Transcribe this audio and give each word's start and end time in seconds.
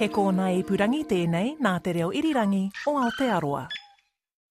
He 0.00 0.06
kōna 0.08 0.46
ipurangi 0.56 1.02
tēnei 1.04 1.58
nā 1.60 1.74
te 1.84 1.92
reo 1.92 2.06
irirangi 2.08 2.70
o 2.88 2.94
Aotearoa. 3.02 3.66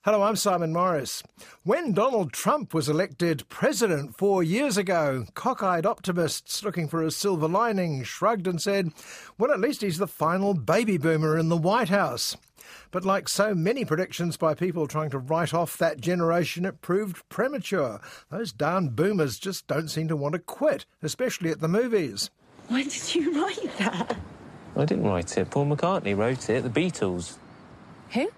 Hello, 0.05 0.21
I'm 0.21 0.35
Simon 0.35 0.71
Morris. 0.71 1.23
When 1.63 1.91
Donald 1.91 2.33
Trump 2.33 2.71
was 2.71 2.87
elected 2.87 3.49
president 3.49 4.15
four 4.15 4.43
years 4.43 4.77
ago, 4.77 5.25
cockeyed 5.33 5.87
optimists 5.87 6.63
looking 6.63 6.87
for 6.87 7.01
a 7.01 7.09
silver 7.09 7.47
lining 7.47 8.03
shrugged 8.03 8.45
and 8.45 8.61
said, 8.61 8.91
well, 9.39 9.51
at 9.51 9.59
least 9.59 9.81
he's 9.81 9.97
the 9.97 10.05
final 10.05 10.53
baby 10.53 10.99
boomer 10.99 11.35
in 11.35 11.49
the 11.49 11.57
White 11.57 11.89
House. 11.89 12.37
But 12.91 13.03
like 13.03 13.27
so 13.27 13.55
many 13.55 13.85
predictions 13.85 14.37
by 14.37 14.53
people 14.53 14.85
trying 14.85 15.09
to 15.09 15.17
write 15.17 15.51
off 15.51 15.79
that 15.79 15.99
generation, 15.99 16.63
it 16.63 16.81
proved 16.81 17.27
premature. 17.27 17.99
Those 18.29 18.51
darn 18.51 18.89
boomers 18.89 19.39
just 19.39 19.65
don't 19.65 19.89
seem 19.89 20.09
to 20.09 20.15
want 20.15 20.33
to 20.33 20.39
quit, 20.39 20.85
especially 21.01 21.49
at 21.49 21.59
the 21.59 21.67
movies. 21.67 22.29
When 22.67 22.87
did 22.87 23.15
you 23.15 23.41
write 23.41 23.77
that? 23.79 24.15
I 24.79 24.85
didn't 24.85 25.03
write 25.03 25.37
it. 25.37 25.49
Paul 25.49 25.65
McCartney 25.65 26.15
wrote 26.15 26.49
it. 26.49 26.63
The 26.63 26.69
Beatles. 26.69 27.35
Who? 28.11 28.29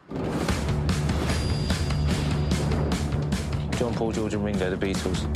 John, 3.78 3.94
Paul, 3.94 4.12
George, 4.12 4.34
and 4.34 4.44
Ringo. 4.44 4.76
The 4.76 4.86
Beatles. 4.86 5.28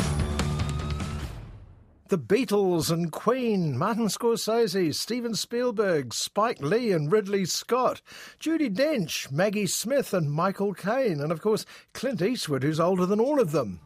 The 2.07 2.17
Beatles 2.17 2.91
and 2.91 3.11
Queen, 3.11 3.77
Martin 3.77 4.05
Scorsese, 4.05 4.93
Steven 4.93 5.33
Spielberg, 5.33 6.13
Spike 6.13 6.61
Lee 6.61 6.91
and 6.91 7.11
Ridley 7.11 7.45
Scott, 7.45 8.01
Judi 8.39 8.69
Dench, 8.69 9.31
Maggie 9.31 9.65
Smith 9.65 10.13
and 10.13 10.31
Michael 10.31 10.75
Caine, 10.75 11.19
and 11.19 11.31
of 11.31 11.41
course 11.41 11.65
Clint 11.93 12.21
Eastwood, 12.21 12.61
who's 12.61 12.79
older 12.79 13.07
than 13.07 13.19
all 13.19 13.39
of 13.39 13.51
them. 13.51 13.79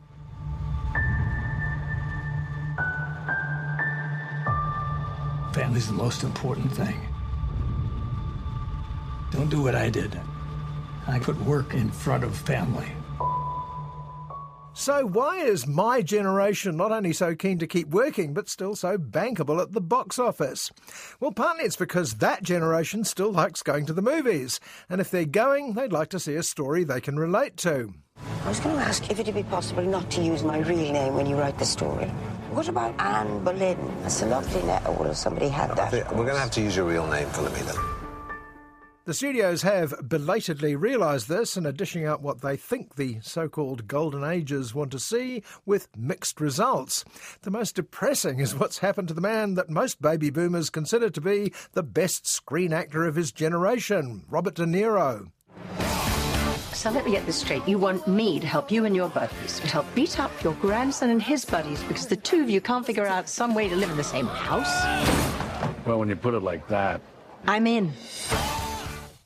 Family's 5.54 5.88
the 5.88 5.94
most 5.94 6.24
important 6.24 6.72
thing. 6.74 7.09
Don't 9.40 9.48
do 9.48 9.62
what 9.62 9.76
I 9.76 9.90
did. 9.90 10.20
I 11.08 11.18
put 11.18 11.40
work 11.44 11.74
in 11.74 11.90
front 11.90 12.26
of 12.26 12.36
family. 12.36 12.92
So, 14.74 15.06
why 15.06 15.38
is 15.38 15.66
my 15.66 16.02
generation 16.02 16.76
not 16.76 16.92
only 16.92 17.14
so 17.14 17.36
keen 17.36 17.58
to 17.60 17.66
keep 17.66 17.88
working, 17.88 18.34
but 18.34 18.50
still 18.50 18.76
so 18.76 18.98
bankable 18.98 19.62
at 19.62 19.72
the 19.72 19.80
box 19.80 20.20
office? 20.20 20.74
Well, 21.22 21.32
partly 21.32 21.64
it's 21.64 21.78
because 21.78 22.16
that 22.16 22.44
generation 22.44 23.06
still 23.06 23.32
likes 23.32 23.64
going 23.64 23.86
to 23.86 23.94
the 23.94 24.02
movies, 24.02 24.60
and 24.90 25.00
if 25.00 25.10
they're 25.10 25.24
going, 25.24 25.74
they'd 25.74 25.94
like 25.94 26.10
to 26.10 26.20
see 26.20 26.36
a 26.36 26.44
story 26.44 26.84
they 26.84 27.00
can 27.00 27.18
relate 27.18 27.56
to. 27.60 27.94
I 28.44 28.50
was 28.50 28.60
going 28.60 28.76
to 28.76 28.82
ask 28.82 29.10
if 29.10 29.22
it'd 29.22 29.34
be 29.34 29.44
possible 29.44 29.84
not 29.84 30.12
to 30.12 30.22
use 30.22 30.44
my 30.44 30.58
real 30.60 30.92
name 30.92 31.14
when 31.14 31.28
you 31.28 31.38
write 31.38 31.58
the 31.58 31.66
story. 31.66 32.08
What 32.52 32.68
about 32.68 32.94
Anne 33.00 33.42
Boleyn? 33.46 33.78
That's 34.02 34.22
a 34.22 34.26
lovely 34.26 34.64
name. 34.64 34.82
What 34.82 35.10
if 35.10 35.16
somebody 35.16 35.48
had 35.48 35.78
that? 35.78 35.94
We're 35.94 36.26
going 36.26 36.36
to 36.36 36.42
have 36.42 36.52
to 36.52 36.62
use 36.62 36.76
your 36.76 36.88
real 36.88 37.08
name, 37.08 37.28
Philomena. 37.30 37.99
The 37.99 37.99
studios 39.14 39.62
have 39.62 39.94
belatedly 40.08 40.76
realised 40.76 41.30
this 41.30 41.56
and 41.56 41.66
are 41.66 41.72
dishing 41.72 42.06
out 42.06 42.22
what 42.22 42.42
they 42.42 42.56
think 42.56 42.96
the 42.96 43.20
so 43.22 43.48
called 43.48 43.88
golden 43.88 44.24
ages 44.24 44.76
want 44.76 44.92
to 44.92 45.00
see 45.00 45.44
with 45.66 45.88
mixed 45.98 46.40
results. 46.40 47.06
The 47.42 47.52
most 47.52 47.76
depressing 47.76 48.40
is 48.40 48.56
what's 48.56 48.80
happened 48.80 49.08
to 49.08 49.14
the 49.14 49.22
man 49.22 49.56
that 49.56 49.70
most 49.70 50.02
baby 50.02 50.30
boomers 50.30 50.70
consider 50.70 51.10
to 51.10 51.22
be 51.22 51.54
the 51.74 51.84
best 51.84 52.28
screen 52.28 52.74
actor 52.74 53.06
of 53.06 53.16
his 53.16 53.32
generation, 53.32 54.26
Robert 54.30 54.56
De 54.56 54.66
Niro. 54.66 55.32
So 56.74 56.92
let 56.92 57.06
me 57.06 57.12
get 57.12 57.26
this 57.26 57.38
straight. 57.38 57.68
You 57.68 57.78
want 57.78 58.08
me 58.08 58.40
to 58.40 58.48
help 58.48 58.72
you 58.72 58.86
and 58.86 58.96
your 58.96 59.10
buddies, 59.10 59.60
to 59.60 59.68
help 59.68 59.86
beat 59.96 60.20
up 60.20 60.32
your 60.44 60.54
grandson 60.56 61.10
and 61.10 61.22
his 61.22 61.44
buddies 61.46 61.84
because 61.84 62.08
the 62.08 62.16
two 62.16 62.42
of 62.42 62.50
you 62.50 62.62
can't 62.62 62.86
figure 62.86 63.06
out 63.06 63.28
some 63.28 63.54
way 63.54 63.68
to 63.68 63.76
live 63.76 63.90
in 63.90 63.98
the 63.98 64.04
same 64.04 64.28
house? 64.28 64.84
Well, 65.86 66.00
when 66.00 66.10
you 66.10 66.16
put 66.16 66.34
it 66.36 66.42
like 66.42 66.68
that. 66.68 67.02
I'm 67.48 67.68
in. 67.68 67.92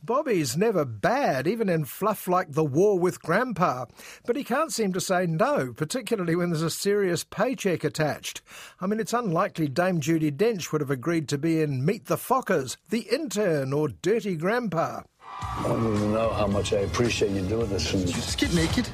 Bobby's 0.06 0.58
never 0.58 0.84
bad, 0.84 1.47
even 1.47 1.69
in 1.69 1.86
fluff 1.86 2.28
like 2.28 2.52
The 2.52 2.66
War 2.66 3.00
with 3.00 3.22
Grandpa, 3.22 3.86
but 4.25 4.36
he 4.36 4.44
can't 4.44 4.74
seem 4.74 4.91
to 4.91 5.00
say 5.00 5.25
no, 5.25 5.72
particularly 5.72 6.36
when 6.36 6.50
there's 6.50 6.62
a 6.62 6.69
serious 6.69 7.24
paycheck 7.24 7.86
attached. 7.86 8.42
I 8.81 8.88
mean, 8.88 9.00
it's 9.00 9.13
unlikely 9.13 9.69
Dame 9.69 10.02
Judi 10.02 10.30
Dench 10.30 10.74
would 10.74 10.81
have 10.81 10.92
agreed 10.92 11.30
to 11.30 11.38
be 11.38 11.62
in 11.62 11.86
Meet 11.86 12.08
the 12.08 12.18
Fockers, 12.18 12.75
The 12.90 13.08
Intern, 13.09 13.72
or 13.72 13.88
Dirty 13.88 14.36
Grandpa. 14.36 15.03
I 15.42 15.68
don't 15.69 15.96
even 15.96 16.12
know 16.12 16.34
how 16.34 16.47
much 16.47 16.74
I 16.74 16.80
appreciate 16.80 17.31
you 17.31 17.42
doing 17.42 17.69
this 17.69 17.90
for 17.90 17.96
me. 17.96 18.06
Just 18.06 18.38
get 18.38 18.53
naked. 18.53 18.90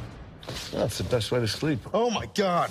That's 0.72 1.00
the 1.00 1.06
best 1.06 1.32
way 1.32 1.40
to 1.40 1.48
sleep. 1.48 1.80
Oh 1.92 2.12
my 2.12 2.28
god. 2.36 2.70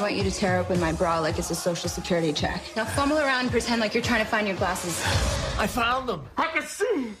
I 0.00 0.02
want 0.02 0.14
you 0.14 0.24
to 0.24 0.30
tear 0.30 0.56
open 0.56 0.80
my 0.80 0.92
bra 0.92 1.20
like 1.20 1.38
it's 1.38 1.50
a 1.50 1.54
social 1.54 1.90
security 1.90 2.32
check. 2.32 2.62
Now 2.74 2.86
fumble 2.86 3.18
around 3.18 3.42
and 3.42 3.50
pretend 3.50 3.82
like 3.82 3.92
you're 3.92 4.02
trying 4.02 4.24
to 4.24 4.30
find 4.30 4.48
your 4.48 4.56
glasses. 4.56 4.98
I 5.58 5.66
found 5.66 6.08
them. 6.08 6.24
I 6.38 6.46
can 6.46 6.62
see. 6.62 7.12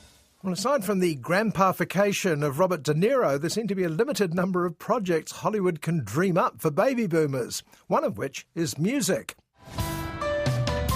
Well, 0.42 0.54
aside 0.54 0.82
from 0.82 1.00
the 1.00 1.16
grandpification 1.16 2.42
of 2.42 2.58
Robert 2.58 2.82
De 2.82 2.94
Niro, 2.94 3.38
there 3.38 3.50
seem 3.50 3.68
to 3.68 3.74
be 3.74 3.84
a 3.84 3.90
limited 3.90 4.32
number 4.32 4.64
of 4.64 4.78
projects 4.78 5.32
Hollywood 5.32 5.82
can 5.82 6.02
dream 6.02 6.38
up 6.38 6.62
for 6.62 6.70
baby 6.70 7.06
boomers, 7.06 7.62
one 7.86 8.02
of 8.02 8.16
which 8.16 8.46
is 8.54 8.78
music. 8.78 9.34
I'm 9.76 10.94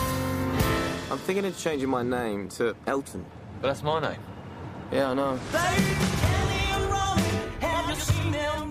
thinking 1.18 1.44
of 1.44 1.58
changing 1.58 1.90
my 1.90 2.02
name 2.02 2.48
to 2.48 2.74
Elton. 2.86 3.26
But 3.60 3.68
that's 3.68 3.82
my 3.82 4.00
name. 4.00 4.20
Yeah, 4.90 5.10
I 5.10 5.14
know. 5.14 5.38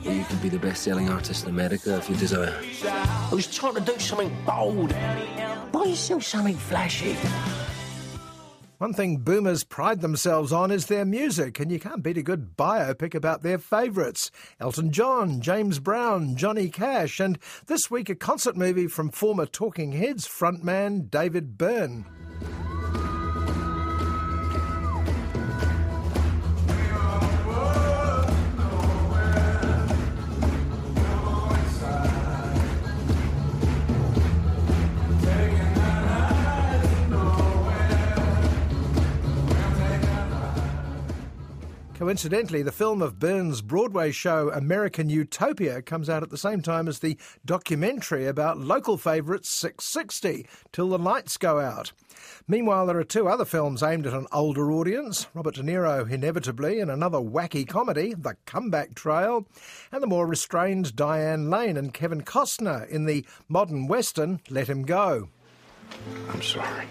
Well, 0.05 0.13
you 0.13 0.25
can 0.25 0.37
be 0.39 0.49
the 0.49 0.59
best-selling 0.59 1.09
artist 1.09 1.45
in 1.45 1.49
America 1.49 1.97
if 1.97 2.09
you 2.09 2.15
desire. 2.17 2.53
I 2.83 3.29
was 3.33 3.47
trying 3.47 3.75
to 3.75 3.81
do 3.81 3.97
something 3.99 4.35
bold. 4.45 4.91
Why 5.71 5.85
you 5.85 5.95
still 5.95 6.19
something 6.19 6.57
flashy? 6.57 7.15
One 8.79 8.93
thing 8.93 9.19
boomers 9.19 9.63
pride 9.63 10.01
themselves 10.01 10.51
on 10.51 10.69
is 10.69 10.87
their 10.87 11.05
music, 11.05 11.61
and 11.61 11.71
you 11.71 11.79
can't 11.79 12.03
beat 12.03 12.17
a 12.17 12.21
good 12.21 12.57
biopic 12.57 13.15
about 13.15 13.41
their 13.41 13.57
favourites 13.57 14.29
Elton 14.59 14.91
John, 14.91 15.39
James 15.39 15.79
Brown, 15.79 16.35
Johnny 16.35 16.67
Cash, 16.67 17.21
and 17.21 17.39
this 17.67 17.89
week 17.89 18.09
a 18.09 18.15
concert 18.15 18.57
movie 18.57 18.87
from 18.87 19.09
former 19.09 19.45
Talking 19.45 19.93
Heads 19.93 20.27
frontman 20.27 21.09
David 21.09 21.57
Byrne. 21.57 22.03
Coincidentally, 41.95 42.63
the 42.63 42.71
film 42.71 43.03
of 43.03 43.19
Byrne's 43.19 43.61
Broadway 43.61 44.11
show 44.11 44.49
American 44.49 45.09
Utopia 45.09 45.81
comes 45.81 46.09
out 46.09 46.23
at 46.23 46.31
the 46.31 46.37
same 46.37 46.61
time 46.61 46.87
as 46.87 46.99
the 46.99 47.17
documentary 47.45 48.25
about 48.25 48.57
local 48.57 48.97
favourite 48.97 49.43
Six60, 49.43 50.47
Till 50.71 50.89
the 50.89 50.97
Lights 50.97 51.37
Go 51.37 51.59
Out. 51.59 51.91
Meanwhile, 52.47 52.87
there 52.87 52.97
are 52.97 53.03
two 53.03 53.27
other 53.27 53.45
films 53.45 53.83
aimed 53.83 54.07
at 54.07 54.13
an 54.13 54.25
older 54.33 54.71
audience 54.71 55.27
Robert 55.35 55.53
De 55.55 55.61
Niro, 55.61 56.09
inevitably, 56.09 56.79
in 56.79 56.89
another 56.89 57.19
wacky 57.19 57.65
comedy, 57.65 58.15
The 58.15 58.35
Comeback 58.45 58.95
Trail, 58.95 59.45
and 59.91 60.01
the 60.01 60.07
more 60.07 60.25
restrained 60.25 60.95
Diane 60.95 61.51
Lane 61.51 61.77
and 61.77 61.93
Kevin 61.93 62.23
Costner 62.23 62.89
in 62.89 63.05
the 63.05 63.23
modern 63.47 63.87
western 63.87 64.41
Let 64.49 64.67
Him 64.67 64.83
Go. 64.83 65.29
I'm 66.29 66.41
sorry. 66.41 66.87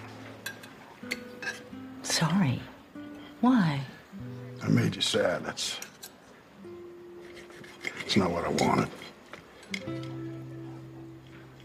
Sorry. 2.03 2.63
Why? 3.41 3.81
I 4.63 4.69
made 4.69 4.95
you 4.95 5.03
sad. 5.03 5.45
That's. 5.45 5.79
It's 8.05 8.17
not 8.17 8.31
what 8.31 8.45
I 8.45 8.49
wanted. 8.51 8.89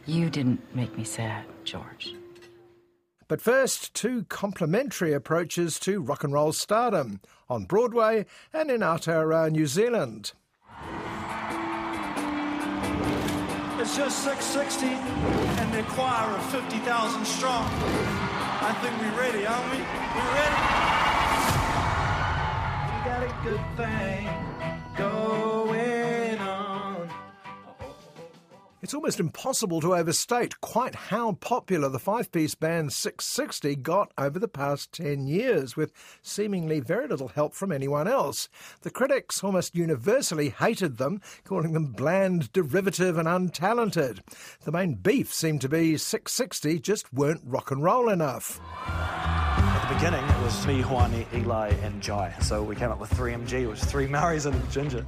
You 0.06 0.30
didn't 0.30 0.62
make 0.74 0.98
me 0.98 1.04
sad, 1.04 1.46
George. 1.64 2.16
But 3.28 3.42
first, 3.42 3.94
two 3.94 4.24
complementary 4.30 5.12
approaches 5.14 5.80
to 5.82 6.02
rock 6.02 6.24
and 6.24 6.32
roll 6.32 6.54
stardom 6.54 7.20
on 7.50 7.66
Broadway 7.66 8.26
and 8.54 8.72
in 8.72 8.80
Aotearoa, 8.82 9.52
New 9.52 9.68
Zealand. 9.68 10.32
It's 13.80 13.96
just 13.96 14.26
Six60 14.26 14.84
and 14.84 15.74
the 15.74 15.84
choir 15.92 16.36
of 16.36 16.52
50,000 16.52 17.26
strong. 17.26 17.66
I 18.60 18.74
think 18.82 19.00
we're 19.02 19.20
ready, 19.20 19.46
aren't 19.46 19.72
we? 19.72 19.78
We're 19.78 20.34
ready? 20.34 20.87
Got 23.18 23.26
a 23.26 23.50
good 23.50 23.78
thing 23.78 24.30
going 24.96 26.38
on. 26.38 27.10
It's 28.84 28.94
almost 28.94 29.20
impossible 29.20 29.82
to 29.82 29.96
overstate 29.96 30.62
quite 30.62 30.94
how 30.94 31.32
popular 31.32 31.90
the 31.90 31.98
five 31.98 32.32
piece 32.32 32.54
band 32.54 32.92
Six60 32.92 33.82
got 33.82 34.12
over 34.20 34.38
the 34.38 34.48
past 34.48 34.92
10 34.92 35.26
years, 35.26 35.76
with 35.76 35.94
seemingly 36.22 36.80
very 36.80 37.08
little 37.08 37.30
help 37.30 37.56
from 37.56 37.72
anyone 37.72 38.08
else. 38.08 38.50
The 38.82 38.92
critics 38.92 39.44
almost 39.44 39.74
universally 39.74 40.50
hated 40.50 40.98
them, 40.98 41.20
calling 41.44 41.74
them 41.74 41.94
bland, 41.94 42.54
derivative, 42.54 43.18
and 43.18 43.28
untalented. 43.28 44.20
The 44.64 44.72
main 44.72 44.94
beef 44.94 45.34
seemed 45.34 45.62
to 45.62 45.70
be 45.70 45.94
Six60 45.94 46.80
just 46.84 47.12
weren't 47.12 47.42
rock 47.44 47.72
and 47.72 47.84
roll 47.84 48.10
enough. 48.10 48.60
At 49.98 50.02
the 50.02 50.12
beginning, 50.12 50.30
it 50.30 50.44
was 50.44 50.68
me, 50.68 50.82
Juani, 50.84 51.26
Eli, 51.34 51.70
and 51.82 52.00
Jai. 52.04 52.32
So 52.42 52.62
we 52.62 52.76
came 52.76 52.92
up 52.92 53.00
with 53.00 53.10
3MG, 53.10 53.68
which 53.68 53.80
was 53.80 53.84
three 53.86 54.06
Maoris 54.06 54.46
and 54.46 54.70
Ginger. 54.70 55.04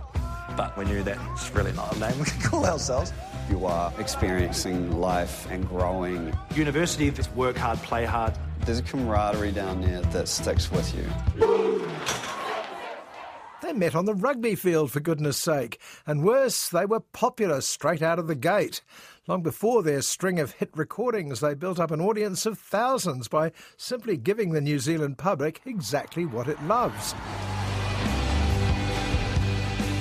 But 0.58 0.76
we 0.80 0.86
knew 0.86 1.04
that 1.04 1.16
it's 1.34 1.54
really 1.54 1.74
not 1.74 1.96
a 1.96 2.00
name 2.00 2.18
we 2.18 2.26
could 2.26 2.42
call 2.42 2.66
ourselves. 2.66 3.14
You 3.52 3.68
are 3.68 3.94
experiencing 4.00 5.00
life 5.00 5.48
and 5.52 5.68
growing. 5.70 6.34
University, 6.56 7.08
it's 7.08 7.30
work 7.34 7.56
hard, 7.56 7.78
play 7.84 8.04
hard. 8.04 8.34
There's 8.62 8.80
a 8.80 8.82
camaraderie 8.82 9.52
down 9.52 9.82
there 9.82 10.02
that 10.02 10.28
sticks 10.28 10.72
with 10.72 10.92
you. 10.96 11.06
They 13.70 13.76
met 13.76 13.94
on 13.94 14.06
the 14.06 14.16
rugby 14.16 14.56
field, 14.56 14.90
for 14.92 15.00
goodness 15.00 15.38
sake. 15.38 15.80
And 16.08 16.24
worse, 16.24 16.70
they 16.70 16.88
were 16.88 17.02
popular 17.02 17.62
straight 17.62 18.02
out 18.02 18.18
of 18.18 18.26
the 18.26 18.34
gate. 18.34 18.82
Long 19.28 19.44
before 19.44 19.84
their 19.84 20.02
string 20.02 20.40
of 20.40 20.54
hit 20.54 20.72
recordings, 20.76 21.40
they 21.40 21.54
built 21.54 21.80
up 21.80 21.92
an 21.92 22.02
audience 22.02 22.48
of 22.48 22.58
thousands 22.58 23.28
by 23.28 23.52
simply 23.78 24.18
giving 24.18 24.54
the 24.54 24.60
New 24.60 24.80
Zealand 24.80 25.20
public 25.20 25.62
exactly 25.68 26.26
what 26.26 26.48
it 26.48 26.60
loves. 26.64 27.14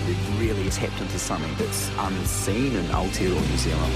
It 0.06 0.40
really 0.40 0.70
tapped 0.70 0.98
into 1.02 1.18
something 1.18 1.54
that's 1.58 1.90
unseen 1.98 2.74
in 2.74 2.86
Aotearoa 2.86 3.50
New 3.50 3.56
Zealand. 3.58 3.92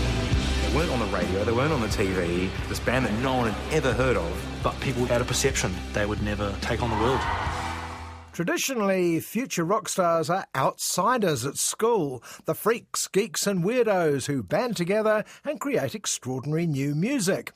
They 0.66 0.76
weren't 0.76 0.90
on 0.90 0.98
the 0.98 1.16
radio, 1.16 1.44
they 1.44 1.52
weren't 1.52 1.72
on 1.72 1.80
the 1.80 1.86
TV. 1.86 2.50
This 2.68 2.80
band 2.80 3.06
that 3.06 3.22
no 3.22 3.36
one 3.36 3.50
had 3.50 3.72
ever 3.72 3.94
heard 3.94 4.18
of. 4.18 4.60
But 4.62 4.78
people 4.80 5.06
had 5.06 5.22
a 5.22 5.24
perception 5.24 5.72
they 5.94 6.04
would 6.04 6.22
never 6.22 6.54
take 6.60 6.82
on 6.82 6.90
the 6.90 6.96
world. 6.96 7.22
Traditionally, 8.32 9.20
future 9.20 9.62
rock 9.62 9.90
stars 9.90 10.30
are 10.30 10.46
outsiders 10.56 11.44
at 11.44 11.58
school, 11.58 12.22
the 12.46 12.54
freaks, 12.54 13.06
geeks, 13.06 13.46
and 13.46 13.62
weirdos 13.62 14.24
who 14.24 14.42
band 14.42 14.74
together 14.74 15.22
and 15.44 15.60
create 15.60 15.94
extraordinary 15.94 16.66
new 16.66 16.94
music. 16.94 17.52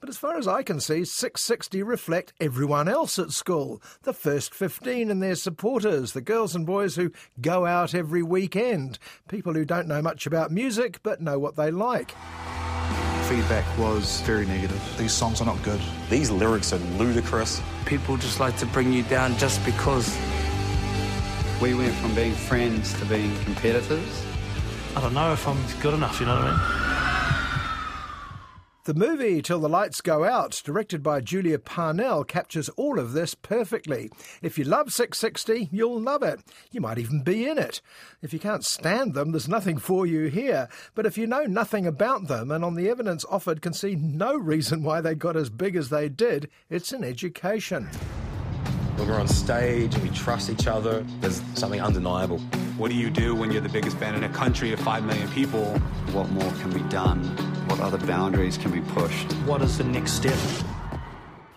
But 0.00 0.10
as 0.10 0.18
far 0.18 0.36
as 0.36 0.46
I 0.46 0.62
can 0.62 0.80
see, 0.80 1.00
Six60 1.00 1.82
reflect 1.82 2.34
everyone 2.40 2.88
else 2.88 3.18
at 3.18 3.30
school 3.30 3.80
the 4.02 4.12
first 4.12 4.54
15 4.54 5.10
and 5.10 5.22
their 5.22 5.34
supporters, 5.34 6.12
the 6.12 6.20
girls 6.20 6.54
and 6.54 6.66
boys 6.66 6.96
who 6.96 7.10
go 7.40 7.64
out 7.64 7.94
every 7.94 8.22
weekend, 8.22 8.98
people 9.28 9.54
who 9.54 9.64
don't 9.64 9.88
know 9.88 10.02
much 10.02 10.26
about 10.26 10.52
music 10.52 11.00
but 11.02 11.22
know 11.22 11.38
what 11.38 11.56
they 11.56 11.70
like. 11.70 12.14
Feedback 13.28 13.66
was 13.76 14.22
very 14.22 14.46
negative. 14.46 14.80
These 14.96 15.12
songs 15.12 15.42
are 15.42 15.44
not 15.44 15.62
good. 15.62 15.82
These 16.08 16.30
lyrics 16.30 16.72
are 16.72 16.78
ludicrous. 16.96 17.60
People 17.84 18.16
just 18.16 18.40
like 18.40 18.56
to 18.56 18.64
bring 18.64 18.90
you 18.90 19.02
down 19.02 19.36
just 19.36 19.62
because. 19.66 20.18
We 21.60 21.74
went 21.74 21.92
from 21.96 22.14
being 22.14 22.32
friends 22.32 22.98
to 22.98 23.04
being 23.04 23.38
competitors. 23.44 24.24
I 24.96 25.02
don't 25.02 25.12
know 25.12 25.30
if 25.34 25.46
I'm 25.46 25.58
good 25.82 25.92
enough, 25.92 26.20
you 26.20 26.26
know 26.26 26.36
what 26.36 26.44
I 26.44 26.50
mean? 26.52 26.97
The 28.88 28.94
movie 28.94 29.42
Till 29.42 29.60
the 29.60 29.68
Lights 29.68 30.00
Go 30.00 30.24
Out, 30.24 30.62
directed 30.64 31.02
by 31.02 31.20
Julia 31.20 31.58
Parnell, 31.58 32.24
captures 32.24 32.70
all 32.70 32.98
of 32.98 33.12
this 33.12 33.34
perfectly. 33.34 34.10
If 34.40 34.56
you 34.56 34.64
love 34.64 34.86
Six60, 34.86 35.68
you'll 35.70 36.00
love 36.00 36.22
it. 36.22 36.40
You 36.70 36.80
might 36.80 36.96
even 36.96 37.22
be 37.22 37.46
in 37.46 37.58
it. 37.58 37.82
If 38.22 38.32
you 38.32 38.38
can't 38.38 38.64
stand 38.64 39.12
them, 39.12 39.32
there's 39.32 39.46
nothing 39.46 39.76
for 39.76 40.06
you 40.06 40.28
here. 40.28 40.70
But 40.94 41.04
if 41.04 41.18
you 41.18 41.26
know 41.26 41.42
nothing 41.42 41.86
about 41.86 42.28
them 42.28 42.50
and 42.50 42.64
on 42.64 42.76
the 42.76 42.88
evidence 42.88 43.26
offered 43.28 43.60
can 43.60 43.74
see 43.74 43.94
no 43.94 44.34
reason 44.34 44.82
why 44.82 45.02
they 45.02 45.14
got 45.14 45.36
as 45.36 45.50
big 45.50 45.76
as 45.76 45.90
they 45.90 46.08
did, 46.08 46.48
it's 46.70 46.92
an 46.92 47.04
education. 47.04 47.84
When 48.96 49.06
we're 49.06 49.20
on 49.20 49.28
stage 49.28 49.94
and 49.96 50.02
we 50.02 50.16
trust 50.16 50.48
each 50.48 50.66
other, 50.66 51.04
there's 51.20 51.42
something 51.52 51.82
undeniable. 51.82 52.40
What 52.78 52.92
do 52.92 52.96
you 52.96 53.10
do 53.10 53.34
when 53.34 53.50
you're 53.50 53.60
the 53.60 53.68
biggest 53.68 53.98
band 53.98 54.16
in 54.16 54.22
a 54.22 54.28
country 54.28 54.72
of 54.72 54.78
5 54.78 55.04
million 55.04 55.28
people? 55.30 55.76
What 56.12 56.30
more 56.30 56.52
can 56.60 56.70
be 56.70 56.82
done? 56.82 57.24
What 57.66 57.80
other 57.80 57.98
boundaries 57.98 58.56
can 58.56 58.70
be 58.70 58.80
pushed? 58.92 59.32
What 59.46 59.62
is 59.62 59.78
the 59.78 59.84
next 59.84 60.12
step? 60.12 60.38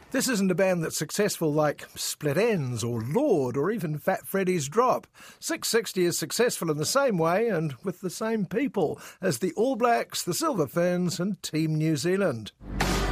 This 0.09 0.27
isn't 0.27 0.49
a 0.49 0.55
band 0.55 0.83
that's 0.83 0.97
successful 0.97 1.53
like 1.53 1.87
Split 1.93 2.37
Enz 2.37 2.83
or 2.83 3.03
Lorde 3.03 3.55
or 3.55 3.69
even 3.69 3.99
Fat 3.99 4.25
Freddy's 4.25 4.67
Drop. 4.67 5.05
Six60 5.39 6.05
is 6.05 6.17
successful 6.17 6.71
in 6.71 6.77
the 6.77 6.87
same 6.87 7.19
way 7.19 7.49
and 7.49 7.75
with 7.83 8.01
the 8.01 8.09
same 8.09 8.47
people 8.47 8.99
as 9.21 9.37
the 9.37 9.53
All 9.53 9.75
Blacks, 9.75 10.23
the 10.23 10.33
Silver 10.33 10.65
Ferns, 10.65 11.19
and 11.19 11.41
Team 11.43 11.75
New 11.75 11.97
Zealand. 11.97 12.51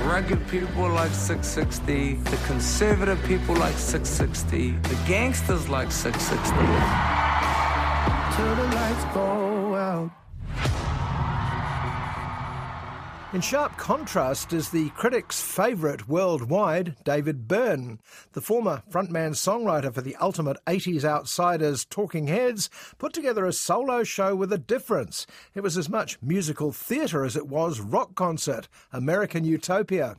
Rugged 0.02 0.48
people 0.48 0.90
like 0.90 1.12
Six60, 1.12 2.24
the 2.24 2.38
conservative 2.48 3.24
people 3.26 3.54
like 3.54 3.76
Six60, 3.76 4.82
the 4.82 5.08
gangsters 5.08 5.70
like 5.70 5.90
Six60. 5.90 7.19
Till 8.40 8.56
the 8.56 8.64
lights 8.64 9.04
go 9.14 9.76
out. 9.76 10.12
In 13.34 13.42
sharp 13.42 13.76
contrast 13.76 14.54
is 14.54 14.70
the 14.70 14.92
critics' 14.92 15.42
favourite 15.42 16.08
worldwide, 16.08 16.96
David 17.04 17.50
Byrne. 17.50 18.00
The 18.32 18.40
former 18.40 18.82
frontman 18.90 19.32
songwriter 19.32 19.94
for 19.94 20.00
the 20.00 20.16
ultimate 20.22 20.56
80s 20.68 21.04
outsiders 21.04 21.84
Talking 21.84 22.28
Heads 22.28 22.70
put 22.98 23.12
together 23.12 23.46
a 23.46 23.52
solo 23.52 24.06
show 24.06 24.34
with 24.38 24.54
a 24.54 24.58
difference. 24.58 25.28
It 25.54 25.60
was 25.60 25.78
as 25.78 25.90
much 25.90 26.18
musical 26.22 26.72
theatre 26.72 27.26
as 27.26 27.36
it 27.36 27.50
was 27.50 27.82
rock 27.82 28.16
concert, 28.16 28.70
American 28.94 29.44
Utopia. 29.44 30.16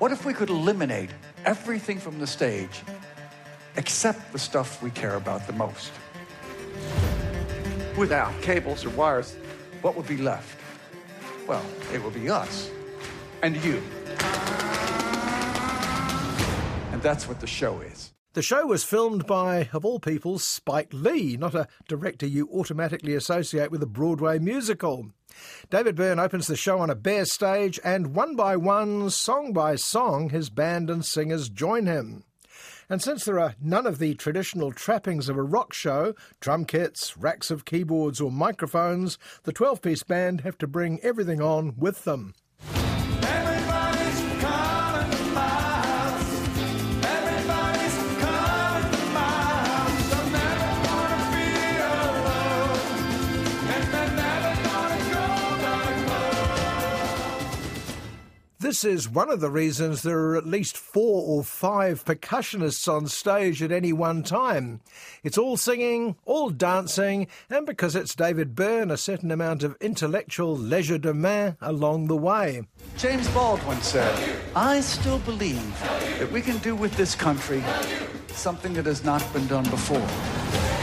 What 0.00 0.10
if 0.10 0.24
we 0.24 0.34
could 0.34 0.50
eliminate 0.50 1.10
everything 1.44 2.00
from 2.00 2.18
the 2.18 2.26
stage 2.26 2.82
except 3.76 4.32
the 4.32 4.38
stuff 4.38 4.82
we 4.82 4.90
care 4.90 5.16
about 5.16 5.46
the 5.46 5.52
most? 5.52 5.92
Without 7.96 8.32
cables 8.42 8.84
or 8.84 8.90
wires, 8.90 9.36
what 9.82 9.96
would 9.96 10.06
be 10.06 10.16
left? 10.16 10.58
Well, 11.46 11.64
it 11.92 12.02
would 12.02 12.14
be 12.14 12.28
us 12.28 12.70
and 13.42 13.56
you. 13.64 13.82
And 16.92 17.02
that's 17.02 17.28
what 17.28 17.40
the 17.40 17.46
show 17.46 17.80
is. 17.80 18.12
The 18.32 18.42
show 18.42 18.66
was 18.66 18.84
filmed 18.84 19.26
by, 19.26 19.70
of 19.72 19.86
all 19.86 19.98
people, 19.98 20.38
Spike 20.38 20.92
Lee, 20.92 21.38
not 21.38 21.54
a 21.54 21.68
director 21.88 22.26
you 22.26 22.50
automatically 22.52 23.14
associate 23.14 23.70
with 23.70 23.82
a 23.82 23.86
Broadway 23.86 24.38
musical. 24.38 25.06
David 25.70 25.96
Byrne 25.96 26.18
opens 26.18 26.46
the 26.46 26.56
show 26.56 26.80
on 26.80 26.90
a 26.90 26.94
bare 26.94 27.24
stage, 27.24 27.80
and 27.82 28.14
one 28.14 28.36
by 28.36 28.56
one, 28.56 29.08
song 29.08 29.54
by 29.54 29.76
song, 29.76 30.28
his 30.28 30.50
band 30.50 30.90
and 30.90 31.02
singers 31.02 31.48
join 31.48 31.86
him. 31.86 32.24
And 32.88 33.02
since 33.02 33.24
there 33.24 33.40
are 33.40 33.56
none 33.60 33.84
of 33.84 33.98
the 33.98 34.14
traditional 34.14 34.70
trappings 34.70 35.28
of 35.28 35.36
a 35.36 35.42
rock 35.42 35.72
show 35.72 36.14
drum 36.38 36.64
kits, 36.64 37.16
racks 37.16 37.50
of 37.50 37.64
keyboards, 37.64 38.20
or 38.20 38.30
microphones 38.30 39.18
the 39.42 39.52
12 39.52 39.82
piece 39.82 40.02
band 40.04 40.42
have 40.42 40.56
to 40.58 40.68
bring 40.68 41.00
everything 41.02 41.40
on 41.40 41.74
with 41.76 42.04
them. 42.04 42.34
This 58.66 58.82
is 58.82 59.08
one 59.08 59.30
of 59.30 59.38
the 59.38 59.48
reasons 59.48 60.02
there 60.02 60.18
are 60.18 60.36
at 60.36 60.44
least 60.44 60.76
four 60.76 61.22
or 61.24 61.44
five 61.44 62.04
percussionists 62.04 62.92
on 62.92 63.06
stage 63.06 63.62
at 63.62 63.70
any 63.70 63.92
one 63.92 64.24
time. 64.24 64.80
It's 65.22 65.38
all 65.38 65.56
singing, 65.56 66.16
all 66.24 66.50
dancing, 66.50 67.28
and 67.48 67.64
because 67.64 67.94
it's 67.94 68.16
David 68.16 68.56
Byrne, 68.56 68.90
a 68.90 68.96
certain 68.96 69.30
amount 69.30 69.62
of 69.62 69.76
intellectual 69.80 70.58
legerdemain 70.58 71.56
along 71.60 72.08
the 72.08 72.16
way. 72.16 72.66
James 72.96 73.28
Baldwin 73.28 73.80
said, 73.82 74.36
I 74.56 74.80
still 74.80 75.20
believe 75.20 75.80
that 76.18 76.32
we 76.32 76.42
can 76.42 76.58
do 76.58 76.74
with 76.74 76.96
this 76.96 77.14
country 77.14 77.62
something 78.30 78.72
that 78.74 78.86
has 78.86 79.04
not 79.04 79.22
been 79.32 79.46
done 79.46 79.70
before. 79.70 80.75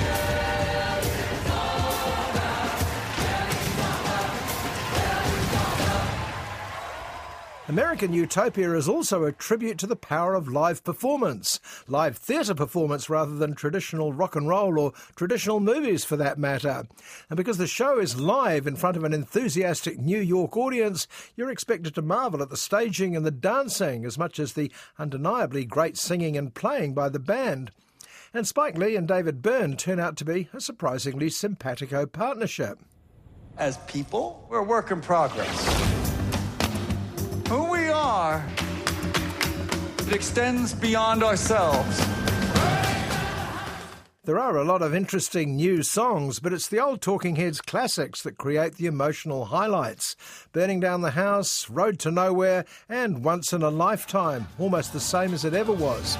American 7.74 8.14
Utopia 8.14 8.76
is 8.76 8.88
also 8.88 9.24
a 9.24 9.32
tribute 9.32 9.80
to 9.80 9.88
the 9.88 9.96
power 9.96 10.36
of 10.36 10.48
live 10.48 10.84
performance, 10.84 11.60
live 11.88 12.16
theatre 12.16 12.54
performance 12.54 13.10
rather 13.10 13.34
than 13.34 13.56
traditional 13.56 14.14
rock 14.14 14.36
and 14.36 14.48
roll 14.48 14.78
or 14.78 14.94
traditional 15.16 15.60
movies 15.60 16.06
for 16.06 16.16
that 16.16 16.38
matter. 16.38 16.84
And 17.32 17.36
because 17.36 17.58
the 17.58 17.66
show 17.66 17.98
is 17.98 18.20
live 18.20 18.68
in 18.68 18.76
front 18.76 18.96
of 18.96 19.04
an 19.04 19.12
enthusiastic 19.12 19.98
New 19.98 20.20
York 20.20 20.56
audience, 20.56 21.08
you're 21.36 21.50
expected 21.50 21.96
to 21.96 22.04
marvel 22.04 22.44
at 22.44 22.52
the 22.52 22.58
staging 22.58 23.16
and 23.16 23.26
the 23.26 23.32
dancing 23.32 24.06
as 24.06 24.20
much 24.20 24.38
as 24.38 24.54
the 24.54 24.72
undeniably 25.00 25.66
great 25.66 25.98
singing 25.98 26.38
and 26.38 26.54
playing 26.54 26.94
by 26.94 27.10
the 27.10 27.18
band. 27.18 27.72
And 28.36 28.48
Spike 28.48 28.78
Lee 28.78 28.96
and 28.96 29.08
David 29.08 29.42
Byrne 29.42 29.78
turn 29.78 30.00
out 30.00 30.16
to 30.18 30.26
be 30.26 30.48
a 30.54 30.62
surprisingly 30.62 31.32
simpatico 31.32 32.06
partnership. 32.06 32.78
As 33.58 33.78
people, 33.88 34.46
we're 34.48 34.60
a 34.60 34.64
work 34.64 34.92
in 34.92 35.02
progress 35.02 36.13
who 37.48 37.72
we 37.72 37.90
are, 37.90 38.46
it 40.00 40.14
extends 40.14 40.74
beyond 40.74 41.24
ourselves. 41.24 42.02
There 44.26 44.40
are 44.40 44.56
a 44.56 44.64
lot 44.64 44.82
of 44.82 44.96
interesting 44.96 45.58
new 45.58 45.84
songs, 45.84 46.40
but 46.40 46.54
it's 46.54 46.70
the 46.70 46.80
old 46.80 47.02
Talking 47.02 47.36
Heads 47.36 47.60
classics 47.60 48.22
that 48.22 48.38
create 48.38 48.76
the 48.76 48.86
emotional 48.86 49.44
highlights. 49.44 50.16
Burning 50.54 50.80
Down 50.80 51.02
the 51.02 51.12
House, 51.12 51.70
Road 51.70 52.00
to 52.00 52.12
Nowhere, 52.12 52.64
and 52.88 53.26
Once 53.26 53.52
in 53.52 53.62
a 53.62 53.70
Lifetime, 53.70 54.48
almost 54.58 54.94
the 54.94 55.02
same 55.02 55.34
as 55.34 55.44
it 55.44 55.54
ever 55.54 55.74
was. 55.74 56.18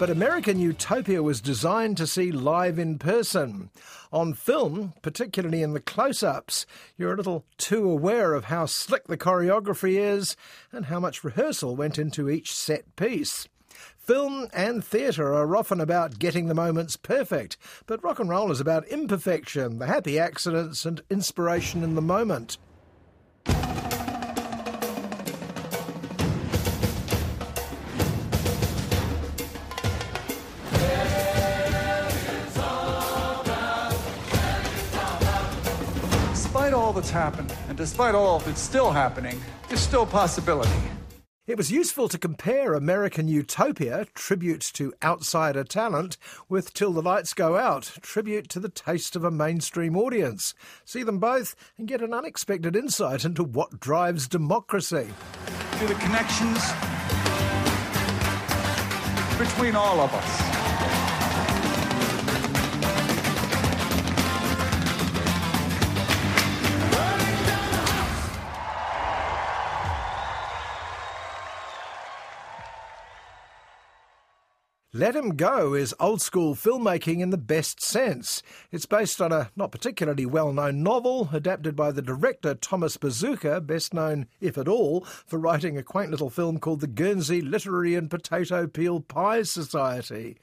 But 0.00 0.08
American 0.08 0.58
Utopia 0.58 1.22
was 1.22 1.42
designed 1.42 1.98
to 1.98 2.06
see 2.06 2.32
live 2.32 2.78
in 2.78 2.98
person. 2.98 3.68
On 4.10 4.32
film, 4.32 4.94
particularly 5.02 5.62
in 5.62 5.74
the 5.74 5.78
close 5.78 6.22
ups, 6.22 6.64
you're 6.96 7.12
a 7.12 7.16
little 7.18 7.44
too 7.58 7.86
aware 7.86 8.32
of 8.32 8.46
how 8.46 8.64
slick 8.64 9.08
the 9.08 9.18
choreography 9.18 9.98
is 9.98 10.38
and 10.72 10.86
how 10.86 11.00
much 11.00 11.22
rehearsal 11.22 11.76
went 11.76 11.98
into 11.98 12.30
each 12.30 12.50
set 12.54 12.96
piece. 12.96 13.46
Film 13.94 14.48
and 14.54 14.82
theatre 14.82 15.34
are 15.34 15.54
often 15.54 15.82
about 15.82 16.18
getting 16.18 16.46
the 16.46 16.54
moments 16.54 16.96
perfect, 16.96 17.58
but 17.84 18.02
rock 18.02 18.18
and 18.18 18.30
roll 18.30 18.50
is 18.50 18.58
about 18.58 18.88
imperfection, 18.88 19.80
the 19.80 19.86
happy 19.86 20.18
accidents, 20.18 20.86
and 20.86 21.02
inspiration 21.10 21.82
in 21.82 21.94
the 21.94 22.00
moment. 22.00 22.56
Happened, 37.08 37.54
and 37.68 37.78
despite 37.78 38.14
all 38.14 38.40
that's 38.40 38.60
still 38.60 38.90
happening, 38.90 39.40
there's 39.68 39.80
still 39.80 40.04
possibility. 40.04 40.70
It 41.46 41.56
was 41.56 41.72
useful 41.72 42.08
to 42.08 42.18
compare 42.18 42.74
American 42.74 43.26
Utopia, 43.26 44.06
tribute 44.14 44.60
to 44.74 44.92
outsider 45.02 45.64
talent, 45.64 46.16
with 46.48 46.74
Till 46.74 46.92
the 46.92 47.02
Lights 47.02 47.32
Go 47.32 47.56
Out, 47.56 47.92
tribute 48.02 48.48
to 48.50 48.60
the 48.60 48.68
taste 48.68 49.16
of 49.16 49.24
a 49.24 49.30
mainstream 49.30 49.96
audience. 49.96 50.54
See 50.84 51.02
them 51.02 51.18
both 51.18 51.56
and 51.78 51.88
get 51.88 52.02
an 52.02 52.12
unexpected 52.12 52.76
insight 52.76 53.24
into 53.24 53.42
what 53.42 53.80
drives 53.80 54.28
democracy. 54.28 55.08
To 55.78 55.86
the 55.86 55.94
connections 55.94 56.60
between 59.38 59.74
all 59.74 60.00
of 60.00 60.12
us. 60.12 60.59
Let 75.00 75.16
Him 75.16 75.34
Go 75.34 75.72
is 75.72 75.94
old 75.98 76.20
school 76.20 76.54
filmmaking 76.54 77.20
in 77.20 77.30
the 77.30 77.38
best 77.38 77.80
sense. 77.80 78.42
It's 78.70 78.84
based 78.84 79.22
on 79.22 79.32
a 79.32 79.50
not 79.56 79.72
particularly 79.72 80.26
well 80.26 80.52
known 80.52 80.82
novel, 80.82 81.30
adapted 81.32 81.74
by 81.74 81.90
the 81.90 82.02
director 82.02 82.54
Thomas 82.54 82.98
Bezucha, 82.98 83.66
best 83.66 83.94
known, 83.94 84.26
if 84.42 84.58
at 84.58 84.68
all, 84.68 85.00
for 85.26 85.38
writing 85.38 85.78
a 85.78 85.82
quaint 85.82 86.10
little 86.10 86.28
film 86.28 86.58
called 86.58 86.80
The 86.80 86.86
Guernsey 86.86 87.40
Literary 87.40 87.94
and 87.94 88.10
Potato 88.10 88.66
Peel 88.66 89.00
Pie 89.00 89.44
Society. 89.44 90.36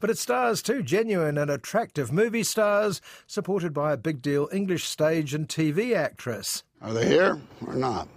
But 0.00 0.10
it 0.10 0.18
stars 0.18 0.60
two 0.60 0.82
genuine 0.82 1.38
and 1.38 1.48
attractive 1.48 2.10
movie 2.10 2.42
stars, 2.42 3.00
supported 3.28 3.72
by 3.72 3.92
a 3.92 3.96
big 3.96 4.20
deal 4.22 4.48
English 4.52 4.88
stage 4.88 5.34
and 5.34 5.48
TV 5.48 5.94
actress. 5.94 6.64
Are 6.82 6.92
they 6.92 7.06
here 7.06 7.40
or 7.64 7.74
not? 7.76 8.08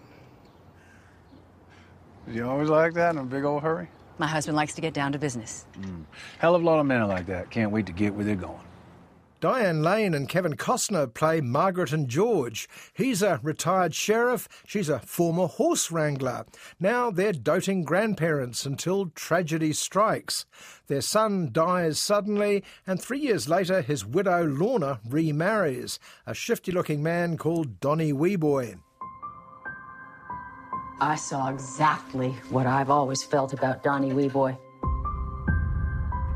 You 2.27 2.49
always 2.49 2.69
like 2.69 2.95
that 2.95 3.11
in 3.11 3.19
a 3.19 3.25
big 3.25 3.43
old 3.43 3.61
hurry? 3.61 3.89
My 4.17 4.27
husband 4.27 4.55
likes 4.55 4.73
to 4.75 4.81
get 4.81 4.93
down 4.93 5.11
to 5.13 5.19
business. 5.19 5.65
Mm. 5.79 6.05
Hell 6.39 6.55
of 6.55 6.61
a 6.61 6.65
lot 6.65 6.79
of 6.79 6.85
men 6.85 7.01
are 7.01 7.07
like 7.07 7.25
that. 7.27 7.49
Can't 7.49 7.71
wait 7.71 7.85
to 7.87 7.93
get 7.93 8.13
where 8.13 8.25
they're 8.25 8.35
going. 8.35 8.59
Diane 9.43 9.83
Lane 9.83 10.13
and 10.13 10.29
Kevin 10.29 10.55
Costner 10.55 11.13
play 11.13 11.41
Margaret 11.41 11.91
and 11.91 12.07
George. 12.07 12.69
He's 12.93 13.21
a 13.21 13.41
retired 13.43 13.93
sheriff, 13.93 14.47
she's 14.65 14.87
a 14.87 14.99
former 14.99 15.47
horse 15.47 15.91
wrangler. 15.91 16.45
Now 16.79 17.11
they're 17.11 17.33
doting 17.33 17.83
grandparents 17.83 18.65
until 18.65 19.07
tragedy 19.07 19.73
strikes. 19.73 20.45
Their 20.87 21.01
son 21.01 21.49
dies 21.51 21.99
suddenly, 21.99 22.63
and 22.87 23.01
three 23.01 23.19
years 23.19 23.49
later, 23.49 23.81
his 23.81 24.05
widow 24.05 24.45
Lorna 24.45 25.01
remarries, 25.05 25.99
a 26.25 26.33
shifty 26.33 26.71
looking 26.71 27.03
man 27.03 27.35
called 27.35 27.81
Donnie 27.81 28.13
Weboy. 28.13 28.79
I 31.03 31.15
saw 31.15 31.49
exactly 31.49 32.29
what 32.49 32.65
I've 32.65 32.89
always 32.89 33.21
felt 33.23 33.51
about 33.51 33.83
Donnie 33.83 34.11
Weboy. 34.11 34.57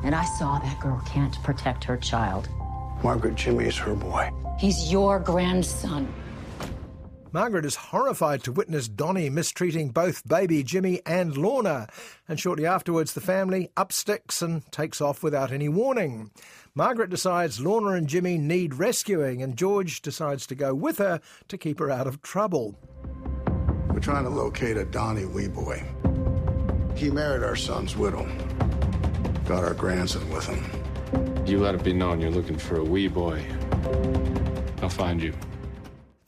And 0.04 0.14
I 0.14 0.26
saw 0.26 0.60
that 0.60 0.78
girl 0.82 1.02
can't 1.06 1.42
protect 1.42 1.86
her 1.86 1.96
child. 1.96 2.50
Margaret 3.02 3.36
Jimmy's 3.36 3.78
her 3.78 3.96
boy. 3.96 4.30
He's 4.60 4.92
your 4.92 5.20
grandson. 5.20 6.14
Margaret 7.32 7.64
is 7.64 7.76
horrified 7.76 8.44
to 8.44 8.52
witness 8.52 8.90
Donnie 8.90 9.30
mistreating 9.30 9.90
both 9.90 10.28
baby 10.28 10.64
Jimmy 10.64 11.02
and 11.06 11.38
Lorna, 11.38 11.88
and 12.28 12.38
shortly 12.38 12.66
afterwards 12.66 13.14
the 13.14 13.22
family 13.22 13.70
upsticks 13.78 14.42
and 14.42 14.70
takes 14.70 15.00
off 15.00 15.24
without 15.24 15.54
any 15.54 15.70
warning. 15.70 16.30
Margaret 16.76 17.10
decides 17.10 17.62
Lorna 17.62 17.92
and 17.92 18.08
Jimmy 18.08 18.38
need 18.38 18.74
rescuing, 18.74 19.42
and 19.42 19.56
George 19.56 20.02
decides 20.02 20.46
to 20.48 20.56
go 20.56 20.76
with 20.76 20.98
her 20.98 21.22
to 21.48 21.58
keep 21.58 21.80
her 21.80 21.90
out 21.90 22.06
of 22.06 22.22
trouble. 22.22 22.78
We're 23.98 24.04
trying 24.04 24.26
to 24.26 24.30
locate 24.30 24.78
a 24.78 24.86
Donnie 24.86 25.24
Weboy. 25.24 25.84
He 26.96 27.10
married 27.10 27.42
our 27.42 27.56
son's 27.56 27.98
widow. 27.98 28.30
Got 29.48 29.64
our 29.64 29.74
grandson 29.74 30.30
with 30.30 30.46
him. 30.46 31.48
You 31.48 31.58
let 31.58 31.74
it 31.74 31.84
be 31.84 31.94
known 31.94 32.22
you're 32.22 32.30
looking 32.30 32.60
for 32.60 32.76
a 32.76 32.86
Weboy. 32.86 33.44
I'll 34.84 34.90
find 34.90 35.20
you. 35.20 35.34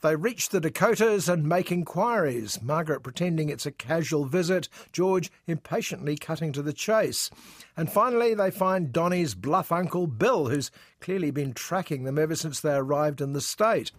They 0.00 0.16
reach 0.16 0.48
the 0.48 0.58
Dakotas 0.58 1.28
and 1.28 1.48
make 1.48 1.70
inquiries, 1.70 2.60
Margaret 2.60 3.04
pretending 3.04 3.50
it's 3.50 3.66
a 3.66 3.70
casual 3.70 4.24
visit, 4.24 4.68
George 4.92 5.30
impatiently 5.46 6.16
cutting 6.16 6.50
to 6.54 6.62
the 6.62 6.72
chase. 6.72 7.30
And 7.76 7.88
finally, 7.88 8.34
they 8.34 8.50
find 8.50 8.92
Donnie's 8.92 9.36
bluff 9.36 9.70
uncle 9.70 10.08
Bill, 10.08 10.48
who's 10.48 10.72
clearly 11.00 11.30
been 11.30 11.52
tracking 11.52 12.02
them 12.02 12.18
ever 12.18 12.34
since 12.34 12.58
they 12.58 12.74
arrived 12.74 13.20
in 13.20 13.32
the 13.32 13.40
state. 13.40 13.92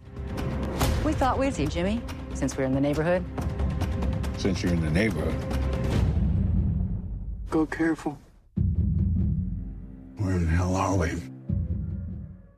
We 1.05 1.13
thought 1.13 1.39
we'd 1.39 1.55
see 1.55 1.67
Jimmy, 1.67 2.01
since 2.33 2.57
we're 2.57 2.65
in 2.65 2.73
the 2.73 2.81
neighborhood 2.81 3.23
since 4.41 4.63
you're 4.63 4.73
in 4.73 4.81
the 4.81 4.89
neighborhood. 4.89 5.35
Go 7.51 7.67
careful. 7.67 8.17
Where 10.17 10.35
in 10.35 10.45
the 10.45 10.51
hell 10.51 10.75
are 10.75 10.97
we? 10.97 11.11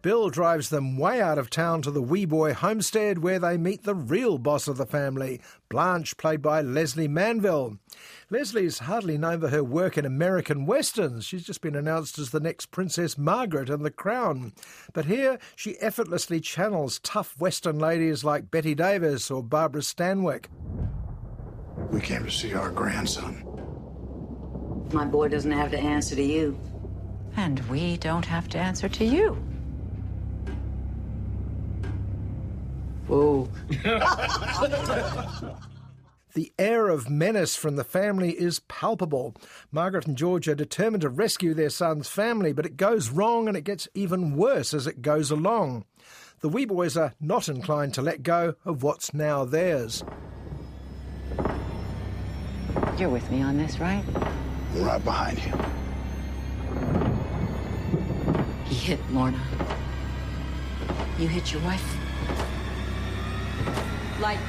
Bill 0.02 0.30
drives 0.30 0.70
them 0.70 0.98
way 0.98 1.22
out 1.22 1.38
of 1.38 1.50
town 1.50 1.82
to 1.82 1.92
the 1.92 2.04
Weboy 2.04 2.54
homestead 2.54 3.20
where 3.20 3.40
they 3.40 3.58
meet 3.58 3.84
the 3.84 3.96
real 3.96 4.38
boss 4.38 4.68
of 4.68 4.76
the 4.76 4.86
family, 4.86 5.40
Blanche, 5.70 6.18
played 6.18 6.42
by 6.42 6.62
Lesley 6.62 7.08
Manville. 7.08 7.78
Lesley's 8.30 8.80
hardly 8.80 9.18
known 9.18 9.40
for 9.40 9.48
her 9.48 9.64
work 9.64 9.98
in 9.98 10.06
American 10.06 10.66
westerns. 10.66 11.26
She's 11.26 11.46
just 11.46 11.62
been 11.62 11.76
announced 11.76 12.20
as 12.20 12.32
the 12.32 12.42
next 12.42 12.68
Princess 12.68 13.18
Margaret 13.18 13.70
in 13.70 13.84
The 13.84 13.92
Crown. 13.92 14.52
But 14.92 15.06
here, 15.06 15.40
she 15.56 15.80
effortlessly 15.80 16.42
channels 16.42 17.00
tough 17.00 17.40
western 17.40 17.80
ladies 17.80 18.26
like 18.26 18.52
Bette 18.52 18.76
Davis 18.76 19.32
or 19.32 19.42
Barbara 19.42 19.82
Stanwyck. 19.82 20.48
We 21.92 22.02
came 22.02 22.24
to 22.24 22.32
see 22.32 22.54
our 22.54 22.70
grandson. 22.70 23.44
My 24.92 25.06
boy 25.06 25.30
doesn't 25.30 25.52
have 25.52 25.72
to 25.72 25.80
answer 25.80 26.16
to 26.16 26.24
you. 26.24 26.60
And 27.36 27.60
we 27.70 27.98
don't 27.98 28.26
have 28.26 28.48
to 28.50 28.60
answer 28.60 28.88
to 28.90 29.06
you. 29.06 29.38
Whoa. 33.08 33.50
The 36.34 36.52
air 36.58 36.90
of 36.90 37.12
menace 37.12 37.56
from 37.56 37.76
the 37.76 37.84
family 37.84 38.32
is 38.32 38.62
palpable. 38.62 39.36
Margaret 39.72 40.08
and 40.08 40.18
George 40.18 40.48
are 40.48 40.56
determined 40.56 41.02
to 41.02 41.10
rescue 41.10 41.54
their 41.54 41.70
son's 41.70 42.08
family, 42.08 42.54
but 42.54 42.66
it 42.66 42.76
goes 42.76 43.12
wrong 43.12 43.48
and 43.48 43.56
it 43.56 43.64
gets 43.64 43.88
even 43.94 44.36
worse 44.36 44.74
as 44.74 44.88
it 44.88 45.04
goes 45.04 45.30
along. 45.30 45.86
The 46.40 46.50
Weboys 46.50 47.00
are 47.00 47.14
not 47.22 47.48
inclined 47.48 47.94
to 47.94 48.02
let 48.02 48.24
go 48.24 48.56
of 48.66 48.82
what's 48.82 49.14
now 49.14 49.46
theirs. 49.46 50.04
You're 52.98 53.10
with 53.10 53.30
me 53.32 53.42
on 53.42 53.58
this, 53.58 53.80
right? 53.80 54.04
I'm 54.76 54.84
right 54.84 55.04
behind 55.04 55.40
you. 55.44 55.52
He 58.66 58.76
hit 58.76 59.00
Lorna. 59.12 59.42
You 61.18 61.28
hit 61.28 61.52
your 61.52 61.62
wife? 61.64 61.98
Like. 64.22 64.40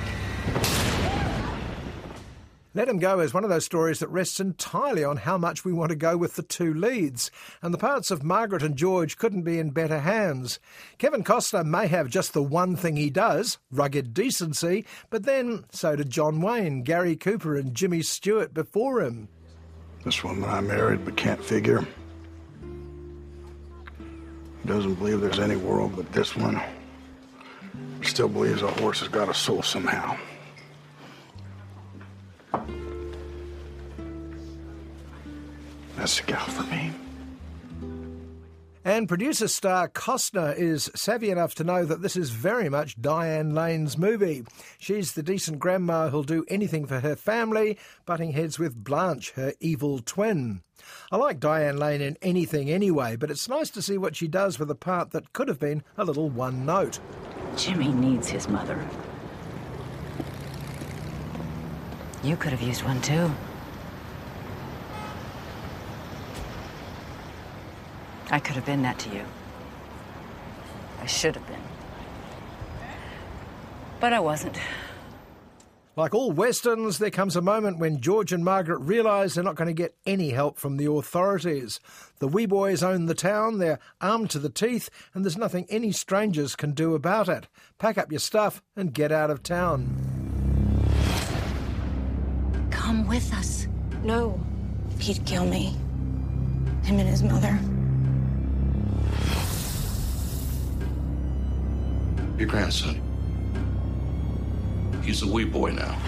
Let 2.76 2.88
Him 2.88 2.98
Go 2.98 3.20
is 3.20 3.32
one 3.32 3.44
of 3.44 3.50
those 3.50 3.64
stories 3.64 4.00
that 4.00 4.08
rests 4.08 4.40
entirely 4.40 5.04
on 5.04 5.18
how 5.18 5.38
much 5.38 5.64
we 5.64 5.72
want 5.72 5.90
to 5.90 5.96
go 5.96 6.16
with 6.16 6.34
the 6.34 6.42
two 6.42 6.74
leads, 6.74 7.30
and 7.62 7.72
the 7.72 7.78
parts 7.78 8.10
of 8.10 8.24
Margaret 8.24 8.64
and 8.64 8.74
George 8.74 9.16
couldn't 9.16 9.42
be 9.42 9.60
in 9.60 9.70
better 9.70 10.00
hands. 10.00 10.58
Kevin 10.98 11.22
Costner 11.22 11.64
may 11.64 11.86
have 11.86 12.08
just 12.08 12.32
the 12.32 12.42
one 12.42 12.74
thing 12.74 12.96
he 12.96 13.10
does, 13.10 13.58
rugged 13.70 14.12
decency, 14.12 14.84
but 15.08 15.22
then 15.22 15.64
so 15.70 15.94
did 15.94 16.10
John 16.10 16.40
Wayne, 16.40 16.82
Gary 16.82 17.14
Cooper, 17.14 17.56
and 17.56 17.76
Jimmy 17.76 18.02
Stewart 18.02 18.52
before 18.52 19.02
him. 19.02 19.28
This 20.04 20.24
woman 20.24 20.50
I 20.50 20.60
married 20.60 21.04
but 21.04 21.16
can't 21.16 21.44
figure. 21.44 21.86
Doesn't 24.66 24.94
believe 24.94 25.20
there's 25.20 25.38
any 25.38 25.56
world 25.56 25.94
but 25.94 26.10
this 26.10 26.34
one. 26.34 26.60
Still 28.02 28.28
believes 28.28 28.62
a 28.62 28.68
horse 28.68 28.98
has 28.98 29.08
got 29.08 29.28
a 29.28 29.34
soul 29.34 29.62
somehow. 29.62 30.18
That's 36.04 36.20
the 36.20 36.26
gal 36.26 36.44
for 36.44 36.64
me. 36.64 36.90
And 38.84 39.08
producer 39.08 39.48
star 39.48 39.88
Costner 39.88 40.54
is 40.54 40.90
savvy 40.94 41.30
enough 41.30 41.54
to 41.54 41.64
know 41.64 41.86
that 41.86 42.02
this 42.02 42.14
is 42.14 42.28
very 42.28 42.68
much 42.68 43.00
Diane 43.00 43.54
Lane's 43.54 43.96
movie. 43.96 44.44
She's 44.76 45.14
the 45.14 45.22
decent 45.22 45.60
grandma 45.60 46.10
who'll 46.10 46.22
do 46.22 46.44
anything 46.48 46.84
for 46.84 47.00
her 47.00 47.16
family, 47.16 47.78
butting 48.04 48.32
heads 48.32 48.58
with 48.58 48.84
Blanche, 48.84 49.30
her 49.30 49.54
evil 49.60 49.98
twin. 49.98 50.60
I 51.10 51.16
like 51.16 51.40
Diane 51.40 51.78
Lane 51.78 52.02
in 52.02 52.18
anything 52.20 52.68
anyway, 52.68 53.16
but 53.16 53.30
it's 53.30 53.48
nice 53.48 53.70
to 53.70 53.80
see 53.80 53.96
what 53.96 54.14
she 54.14 54.28
does 54.28 54.58
with 54.58 54.70
a 54.70 54.74
part 54.74 55.12
that 55.12 55.32
could 55.32 55.48
have 55.48 55.58
been 55.58 55.82
a 55.96 56.04
little 56.04 56.28
one 56.28 56.66
note. 56.66 57.00
Jimmy 57.56 57.88
needs 57.88 58.28
his 58.28 58.46
mother. 58.46 58.78
You 62.22 62.36
could 62.36 62.52
have 62.52 62.60
used 62.60 62.84
one 62.84 63.00
too. 63.00 63.30
I 68.30 68.40
could 68.40 68.56
have 68.56 68.66
been 68.66 68.82
that 68.82 68.98
to 69.00 69.10
you. 69.10 69.24
I 71.00 71.06
should 71.06 71.34
have 71.36 71.46
been. 71.46 71.60
But 74.00 74.12
I 74.12 74.20
wasn't. 74.20 74.58
Like 75.96 76.12
all 76.12 76.32
westerns, 76.32 76.98
there 76.98 77.10
comes 77.10 77.36
a 77.36 77.40
moment 77.40 77.78
when 77.78 78.00
George 78.00 78.32
and 78.32 78.44
Margaret 78.44 78.78
realise 78.78 79.34
they're 79.34 79.44
not 79.44 79.54
going 79.54 79.68
to 79.68 79.74
get 79.74 79.94
any 80.04 80.30
help 80.30 80.58
from 80.58 80.76
the 80.76 80.90
authorities. 80.90 81.78
The 82.18 82.28
Weboys 82.28 82.82
own 82.82 83.06
the 83.06 83.14
town, 83.14 83.58
they're 83.58 83.78
armed 84.00 84.30
to 84.30 84.40
the 84.40 84.50
teeth, 84.50 84.90
and 85.14 85.24
there's 85.24 85.36
nothing 85.36 85.66
any 85.68 85.92
strangers 85.92 86.56
can 86.56 86.72
do 86.72 86.96
about 86.96 87.28
it. 87.28 87.46
Pack 87.78 87.96
up 87.96 88.10
your 88.10 88.18
stuff 88.18 88.60
and 88.74 88.92
get 88.92 89.12
out 89.12 89.30
of 89.30 89.44
town. 89.44 89.86
Come 92.70 93.06
with 93.06 93.32
us. 93.32 93.68
No. 94.02 94.40
He'd 94.98 95.24
kill 95.26 95.44
me. 95.44 95.76
Him 96.82 96.98
and 96.98 97.08
his 97.08 97.22
mother. 97.22 97.56
Your 102.38 102.48
grandson. 102.48 103.00
He's 105.04 105.22
a 105.22 105.26
Weboy 105.26 105.74
now. 105.74 106.00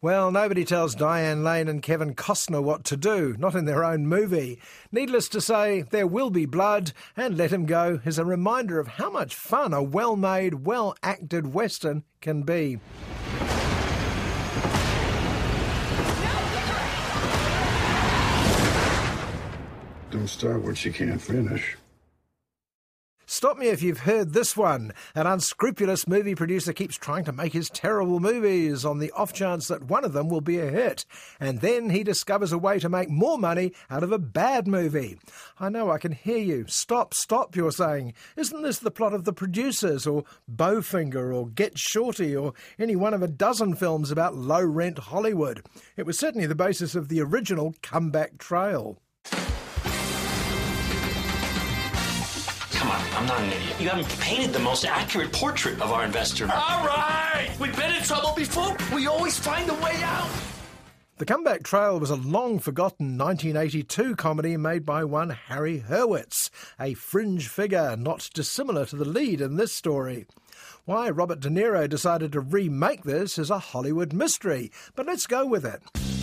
Well, 0.00 0.32
nobody 0.32 0.64
tells 0.64 0.96
Diane 0.96 1.44
Lane 1.44 1.68
and 1.68 1.80
Kevin 1.80 2.14
Costner 2.14 2.60
what 2.60 2.84
to 2.86 2.96
do, 2.96 3.36
not 3.38 3.54
in 3.54 3.66
their 3.66 3.84
own 3.84 4.06
movie. 4.06 4.60
Needless 4.90 5.28
to 5.28 5.40
say, 5.40 5.82
there 5.82 6.08
will 6.08 6.30
be 6.30 6.44
blood, 6.44 6.92
and 7.16 7.36
Let 7.36 7.52
Him 7.52 7.66
Go 7.66 8.00
is 8.04 8.18
a 8.18 8.24
reminder 8.24 8.80
of 8.80 8.88
how 8.88 9.10
much 9.10 9.36
fun 9.36 9.72
a 9.72 9.80
well 9.80 10.16
made, 10.16 10.66
well 10.66 10.96
acted 11.04 11.54
Western 11.54 12.02
can 12.20 12.42
be. 12.42 12.80
Don't 20.10 20.28
start 20.28 20.62
what 20.62 20.84
you 20.84 20.92
can't 20.92 21.22
finish. 21.22 21.76
Stop 23.32 23.56
me 23.56 23.68
if 23.68 23.80
you've 23.80 24.00
heard 24.00 24.34
this 24.34 24.58
one. 24.58 24.92
An 25.14 25.26
unscrupulous 25.26 26.06
movie 26.06 26.34
producer 26.34 26.74
keeps 26.74 26.98
trying 26.98 27.24
to 27.24 27.32
make 27.32 27.54
his 27.54 27.70
terrible 27.70 28.20
movies 28.20 28.84
on 28.84 28.98
the 28.98 29.10
off 29.12 29.32
chance 29.32 29.68
that 29.68 29.84
one 29.84 30.04
of 30.04 30.12
them 30.12 30.28
will 30.28 30.42
be 30.42 30.58
a 30.58 30.70
hit. 30.70 31.06
And 31.40 31.62
then 31.62 31.88
he 31.88 32.04
discovers 32.04 32.52
a 32.52 32.58
way 32.58 32.78
to 32.78 32.90
make 32.90 33.08
more 33.08 33.38
money 33.38 33.72
out 33.88 34.02
of 34.02 34.12
a 34.12 34.18
bad 34.18 34.68
movie. 34.68 35.18
I 35.58 35.70
know 35.70 35.90
I 35.90 35.96
can 35.96 36.12
hear 36.12 36.36
you. 36.36 36.66
Stop, 36.68 37.14
stop, 37.14 37.56
you're 37.56 37.72
saying. 37.72 38.12
Isn't 38.36 38.60
this 38.60 38.80
the 38.80 38.90
plot 38.90 39.14
of 39.14 39.24
The 39.24 39.32
Producers 39.32 40.06
or 40.06 40.24
Bowfinger 40.54 41.34
or 41.34 41.48
Get 41.48 41.78
Shorty 41.78 42.36
or 42.36 42.52
any 42.78 42.96
one 42.96 43.14
of 43.14 43.22
a 43.22 43.28
dozen 43.28 43.76
films 43.76 44.10
about 44.10 44.36
low 44.36 44.62
rent 44.62 44.98
Hollywood? 44.98 45.64
It 45.96 46.04
was 46.04 46.18
certainly 46.18 46.46
the 46.46 46.54
basis 46.54 46.94
of 46.94 47.08
the 47.08 47.22
original 47.22 47.74
Comeback 47.80 48.36
Trail. 48.36 48.98
On, 52.92 53.14
I'm 53.14 53.26
not 53.26 53.40
an 53.40 53.52
idiot. 53.52 53.80
You 53.80 53.88
haven't 53.88 54.08
painted 54.20 54.52
the 54.52 54.58
most 54.58 54.84
accurate 54.84 55.32
portrait 55.32 55.80
of 55.80 55.90
our 55.90 56.04
investor. 56.04 56.44
All 56.44 56.86
right! 56.86 57.50
We've 57.60 57.74
been 57.76 57.94
in 57.94 58.02
trouble 58.02 58.34
before. 58.36 58.76
We 58.94 59.06
always 59.06 59.38
find 59.38 59.68
a 59.70 59.74
way 59.74 60.00
out. 60.02 60.28
The 61.18 61.26
Comeback 61.26 61.62
Trail 61.62 62.00
was 62.00 62.10
a 62.10 62.16
long 62.16 62.58
forgotten 62.58 63.16
1982 63.16 64.16
comedy 64.16 64.56
made 64.56 64.84
by 64.84 65.04
one 65.04 65.30
Harry 65.30 65.84
Hurwitz, 65.88 66.50
a 66.80 66.94
fringe 66.94 67.48
figure 67.48 67.96
not 67.96 68.28
dissimilar 68.34 68.86
to 68.86 68.96
the 68.96 69.04
lead 69.04 69.40
in 69.40 69.56
this 69.56 69.72
story. 69.72 70.26
Why 70.84 71.10
Robert 71.10 71.38
De 71.40 71.48
Niro 71.48 71.88
decided 71.88 72.32
to 72.32 72.40
remake 72.40 73.04
this 73.04 73.38
is 73.38 73.50
a 73.50 73.58
Hollywood 73.60 74.12
mystery, 74.12 74.72
but 74.96 75.06
let's 75.06 75.26
go 75.26 75.46
with 75.46 75.64
it. 75.64 75.80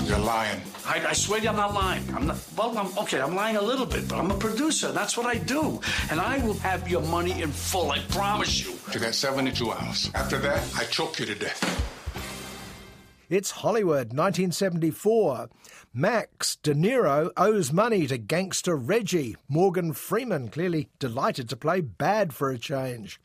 You're 0.09 0.17
lying. 0.17 0.59
I, 0.87 1.09
I 1.09 1.13
swear 1.13 1.37
to 1.37 1.43
you, 1.43 1.49
I'm 1.51 1.55
not 1.55 1.75
lying. 1.75 2.03
I'm 2.15 2.25
not. 2.25 2.37
Well, 2.57 2.75
I'm 2.75 2.97
okay. 2.97 3.21
I'm 3.21 3.35
lying 3.35 3.57
a 3.57 3.61
little 3.61 3.85
bit, 3.85 4.07
but 4.07 4.17
I'm 4.17 4.31
a 4.31 4.37
producer. 4.37 4.91
That's 4.91 5.15
what 5.15 5.27
I 5.27 5.37
do, 5.37 5.79
and 6.09 6.19
I 6.19 6.43
will 6.43 6.55
have 6.55 6.89
your 6.89 7.03
money 7.03 7.43
in 7.43 7.51
full. 7.51 7.91
I 7.91 7.99
promise 8.09 8.65
you. 8.65 8.73
You 8.91 8.99
got 8.99 9.13
72 9.13 9.71
hours. 9.71 10.09
After 10.15 10.39
that, 10.39 10.67
I 10.75 10.85
choke 10.85 11.19
you 11.19 11.27
to 11.27 11.35
death. 11.35 11.61
It's 13.29 13.51
Hollywood, 13.51 14.11
1974. 14.11 15.49
Max 15.93 16.55
De 16.55 16.73
Niro 16.73 17.29
owes 17.37 17.71
money 17.71 18.07
to 18.07 18.17
gangster 18.17 18.75
Reggie. 18.75 19.35
Morgan 19.47 19.93
Freeman 19.93 20.47
clearly 20.49 20.89
delighted 20.97 21.47
to 21.49 21.55
play 21.55 21.81
bad 21.81 22.33
for 22.33 22.49
a 22.49 22.57
change. 22.57 23.19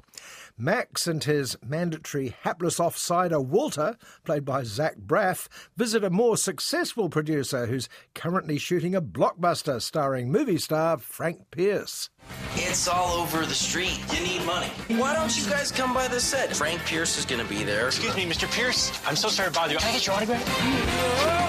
Max 0.57 1.09
and 1.09 1.25
his 1.25 1.57
mandatory 1.67 2.37
hapless 2.43 2.79
offsider 2.79 3.45
Walter, 3.45 3.97
played 4.25 4.45
by 4.45 4.63
Zach 4.63 4.95
Braff, 4.97 5.49
visit 5.77 6.05
a 6.05 6.11
more 6.11 6.37
successful 6.37 7.09
producer 7.09 7.67
who's 7.67 7.89
currently 8.15 8.57
shooting 8.57 8.95
a 8.95 9.03
blockbuster 9.03 9.83
starring 9.83 10.31
movie 10.31 10.59
star 10.59 10.99
Frank 10.99 11.51
Pierce. 11.51 12.09
It's 12.55 12.87
all 12.87 13.21
over 13.21 13.45
the 13.45 13.55
street. 13.55 13.99
You 14.13 14.25
need 14.25 14.47
money. 14.47 14.69
Why 14.89 15.15
don't 15.15 15.37
you 15.37 15.45
guys 15.51 15.73
come 15.73 15.93
by 15.93 16.07
the 16.07 16.21
set? 16.21 16.55
Frank 16.55 16.81
Pierce 16.83 17.19
is 17.19 17.25
going 17.25 17.43
to 17.43 17.49
be 17.49 17.65
there. 17.65 17.89
Excuse 17.89 18.15
me, 18.15 18.25
Mr. 18.25 18.49
Pierce. 18.51 18.93
I'm 19.07 19.17
so 19.17 19.29
sorry 19.29 19.49
to 19.49 19.55
bother 19.55 19.73
you. 19.73 19.79
Can 19.81 19.89
I 19.89 19.93
get 19.93 20.07
your 20.07 20.15
autograph? 20.15 21.41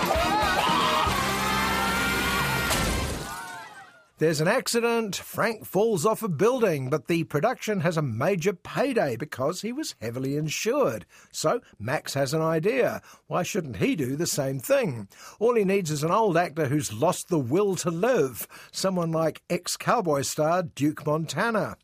There's 4.17 4.39
an 4.39 4.47
accident. 4.47 5.17
Frank 5.17 5.65
falls 5.65 6.05
off 6.05 6.23
a 6.23 6.29
building, 6.29 6.89
but 6.89 7.07
the 7.07 7.25
production 7.25 7.81
has 7.81 7.97
a 7.97 8.01
major 8.01 8.53
payday 8.53 9.17
because 9.17 9.61
he 9.61 9.73
was 9.73 9.95
heavily 9.99 10.37
insured. 10.37 11.05
So 11.33 11.59
Max 11.79 12.13
has 12.13 12.33
an 12.33 12.41
idea. 12.41 13.01
Why 13.27 13.43
shouldn't 13.43 13.75
he 13.75 13.97
do 13.97 14.15
the 14.15 14.25
same 14.25 14.59
thing? 14.59 15.09
All 15.37 15.55
he 15.55 15.65
needs 15.65 15.91
is 15.91 16.01
an 16.01 16.11
old 16.11 16.37
actor 16.37 16.67
who's 16.67 16.93
lost 16.93 17.27
the 17.27 17.37
will 17.37 17.75
to 17.75 17.91
live. 17.91 18.47
Someone 18.71 19.11
like 19.11 19.41
ex 19.49 19.75
cowboy 19.75 20.21
star 20.21 20.63
Duke 20.63 21.05
Montana. 21.05 21.75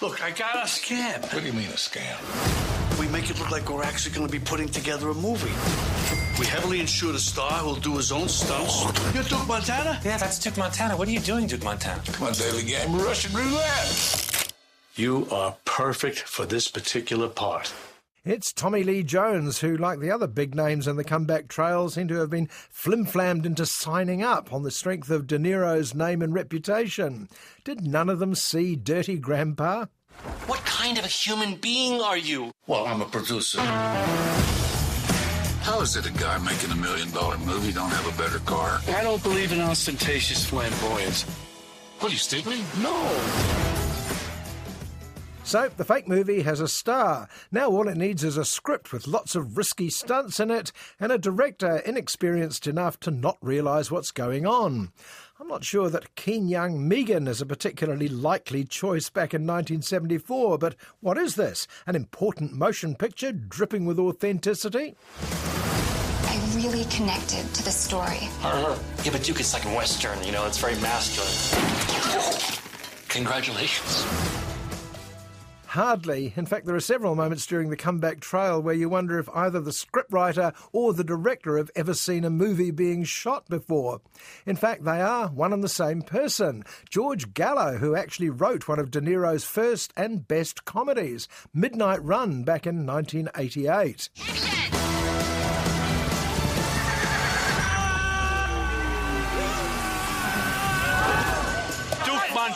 Look, 0.00 0.22
I 0.22 0.30
got 0.30 0.54
a 0.54 0.68
scam. 0.68 1.22
What 1.34 1.42
do 1.42 1.46
you 1.48 1.54
mean 1.54 1.70
a 1.70 1.72
scam? 1.72 3.00
We 3.00 3.08
make 3.08 3.30
it 3.30 3.40
look 3.40 3.50
like 3.50 3.68
we're 3.68 3.82
actually 3.82 4.14
going 4.14 4.28
to 4.28 4.32
be 4.32 4.38
putting 4.38 4.68
together 4.68 5.08
a 5.08 5.14
movie. 5.14 5.50
We 6.38 6.46
heavily 6.46 6.78
insure 6.80 7.12
the 7.12 7.18
star 7.18 7.50
who'll 7.50 7.74
do 7.74 7.96
his 7.96 8.12
own 8.12 8.28
stunts. 8.28 8.84
You're 9.12 9.24
Duke 9.24 9.48
Montana? 9.48 10.00
Yeah, 10.04 10.18
that's 10.18 10.38
Duke 10.38 10.56
Montana. 10.56 10.96
What 10.96 11.08
are 11.08 11.10
you 11.10 11.18
doing, 11.18 11.48
Duke 11.48 11.64
Montana? 11.64 12.00
Come 12.06 12.28
on, 12.28 12.32
daily 12.34 12.62
game, 12.62 12.94
Russian 12.96 13.36
roulette. 13.36 14.52
You 14.94 15.26
are 15.32 15.56
perfect 15.64 16.20
for 16.20 16.46
this 16.46 16.68
particular 16.68 17.28
part. 17.28 17.74
It's 18.24 18.52
Tommy 18.52 18.84
Lee 18.84 19.02
Jones, 19.02 19.60
who, 19.60 19.76
like 19.76 19.98
the 19.98 20.12
other 20.12 20.28
big 20.28 20.54
names 20.54 20.86
in 20.86 20.96
the 20.96 21.02
comeback 21.02 21.48
trail, 21.48 21.88
seem 21.88 22.06
to 22.08 22.16
have 22.16 22.30
been 22.30 22.48
flimflammed 22.72 23.44
into 23.44 23.66
signing 23.66 24.22
up 24.22 24.52
on 24.52 24.62
the 24.62 24.70
strength 24.70 25.10
of 25.10 25.26
De 25.26 25.38
Niro's 25.38 25.94
name 25.94 26.22
and 26.22 26.34
reputation. 26.34 27.28
Did 27.64 27.80
none 27.80 28.08
of 28.08 28.20
them 28.20 28.34
see 28.36 28.76
Dirty 28.76 29.18
Grandpa? 29.18 29.86
What 30.46 30.60
kind 30.64 30.98
of 30.98 31.04
a 31.04 31.08
human 31.08 31.56
being 31.56 32.00
are 32.00 32.18
you? 32.18 32.52
Well, 32.66 32.86
I'm 32.86 33.00
a 33.00 33.06
producer. 33.06 33.60
How 35.68 35.82
is 35.82 35.96
it 35.96 36.06
a 36.06 36.12
guy 36.12 36.38
making 36.38 36.70
a 36.70 36.76
million 36.76 37.10
dollar 37.10 37.36
movie 37.36 37.72
don't 37.72 37.90
have 37.90 38.14
a 38.14 38.16
better 38.16 38.38
car? 38.38 38.80
I 38.88 39.02
don't 39.02 39.22
believe 39.22 39.52
in 39.52 39.60
ostentatious 39.60 40.46
flamboyance. 40.46 41.24
What 42.00 42.08
are 42.08 42.12
you 42.12 42.18
stupid? 42.18 42.58
No. 42.80 42.96
So, 45.44 45.68
the 45.76 45.84
fake 45.84 46.08
movie 46.08 46.40
has 46.40 46.60
a 46.60 46.68
star. 46.68 47.28
Now, 47.52 47.68
all 47.68 47.86
it 47.86 47.98
needs 47.98 48.24
is 48.24 48.38
a 48.38 48.46
script 48.46 48.94
with 48.94 49.06
lots 49.06 49.34
of 49.34 49.58
risky 49.58 49.90
stunts 49.90 50.40
in 50.40 50.50
it 50.50 50.72
and 50.98 51.12
a 51.12 51.18
director 51.18 51.76
inexperienced 51.84 52.66
enough 52.66 52.98
to 53.00 53.10
not 53.10 53.36
realise 53.42 53.90
what's 53.90 54.10
going 54.10 54.46
on. 54.46 54.90
I'm 55.40 55.46
not 55.46 55.62
sure 55.62 55.88
that 55.90 56.16
keen 56.16 56.48
young 56.48 56.88
Megan 56.88 57.28
is 57.28 57.40
a 57.40 57.46
particularly 57.46 58.08
likely 58.08 58.64
choice 58.64 59.08
back 59.08 59.32
in 59.32 59.42
1974, 59.42 60.58
but 60.58 60.74
what 61.00 61.16
is 61.16 61.36
this? 61.36 61.68
An 61.86 61.94
important 61.94 62.54
motion 62.54 62.96
picture 62.96 63.30
dripping 63.30 63.84
with 63.84 64.00
authenticity? 64.00 64.96
I 65.22 66.52
really 66.56 66.84
connected 66.86 67.54
to 67.54 67.62
the 67.62 67.70
story. 67.70 68.18
Uh-huh. 68.42 68.76
Yeah, 69.04 69.12
but 69.12 69.22
Duke 69.22 69.38
is 69.38 69.54
like 69.54 69.64
a 69.64 69.68
Western, 69.76 70.20
you 70.24 70.32
know, 70.32 70.44
it's 70.44 70.58
very 70.58 70.74
masculine. 70.80 71.30
Congratulations. 73.08 74.47
Hardly. 75.68 76.32
In 76.34 76.46
fact, 76.46 76.64
there 76.64 76.74
are 76.74 76.80
several 76.80 77.14
moments 77.14 77.44
during 77.44 77.68
the 77.68 77.76
comeback 77.76 78.20
trail 78.20 78.58
where 78.62 78.74
you 78.74 78.88
wonder 78.88 79.18
if 79.18 79.28
either 79.34 79.60
the 79.60 79.70
scriptwriter 79.70 80.54
or 80.72 80.94
the 80.94 81.04
director 81.04 81.58
have 81.58 81.70
ever 81.76 81.92
seen 81.92 82.24
a 82.24 82.30
movie 82.30 82.70
being 82.70 83.04
shot 83.04 83.46
before. 83.50 84.00
In 84.46 84.56
fact, 84.56 84.84
they 84.84 85.02
are 85.02 85.28
one 85.28 85.52
and 85.52 85.62
the 85.62 85.68
same 85.68 86.00
person. 86.00 86.64
George 86.88 87.34
Gallo, 87.34 87.76
who 87.76 87.94
actually 87.94 88.30
wrote 88.30 88.66
one 88.66 88.78
of 88.78 88.90
De 88.90 89.02
Niro's 89.02 89.44
first 89.44 89.92
and 89.94 90.26
best 90.26 90.64
comedies, 90.64 91.28
Midnight 91.52 92.02
Run, 92.02 92.44
back 92.44 92.66
in 92.66 92.86
1988. 92.86 94.08
Duke 94.14 94.77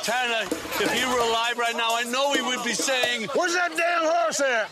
Montana, 0.03 0.49
if 0.51 0.93
he 0.93 1.05
were 1.05 1.21
alive 1.21 1.57
right 1.59 1.77
now, 1.77 1.91
I 1.95 2.03
know 2.03 2.33
he 2.33 2.43
would 2.43 2.65
be 2.65 2.73
saying, 2.73 3.29
Where's 3.35 3.55
that 3.55 3.71
damn 3.77 4.03
horse 4.03 4.41
at? 4.41 4.69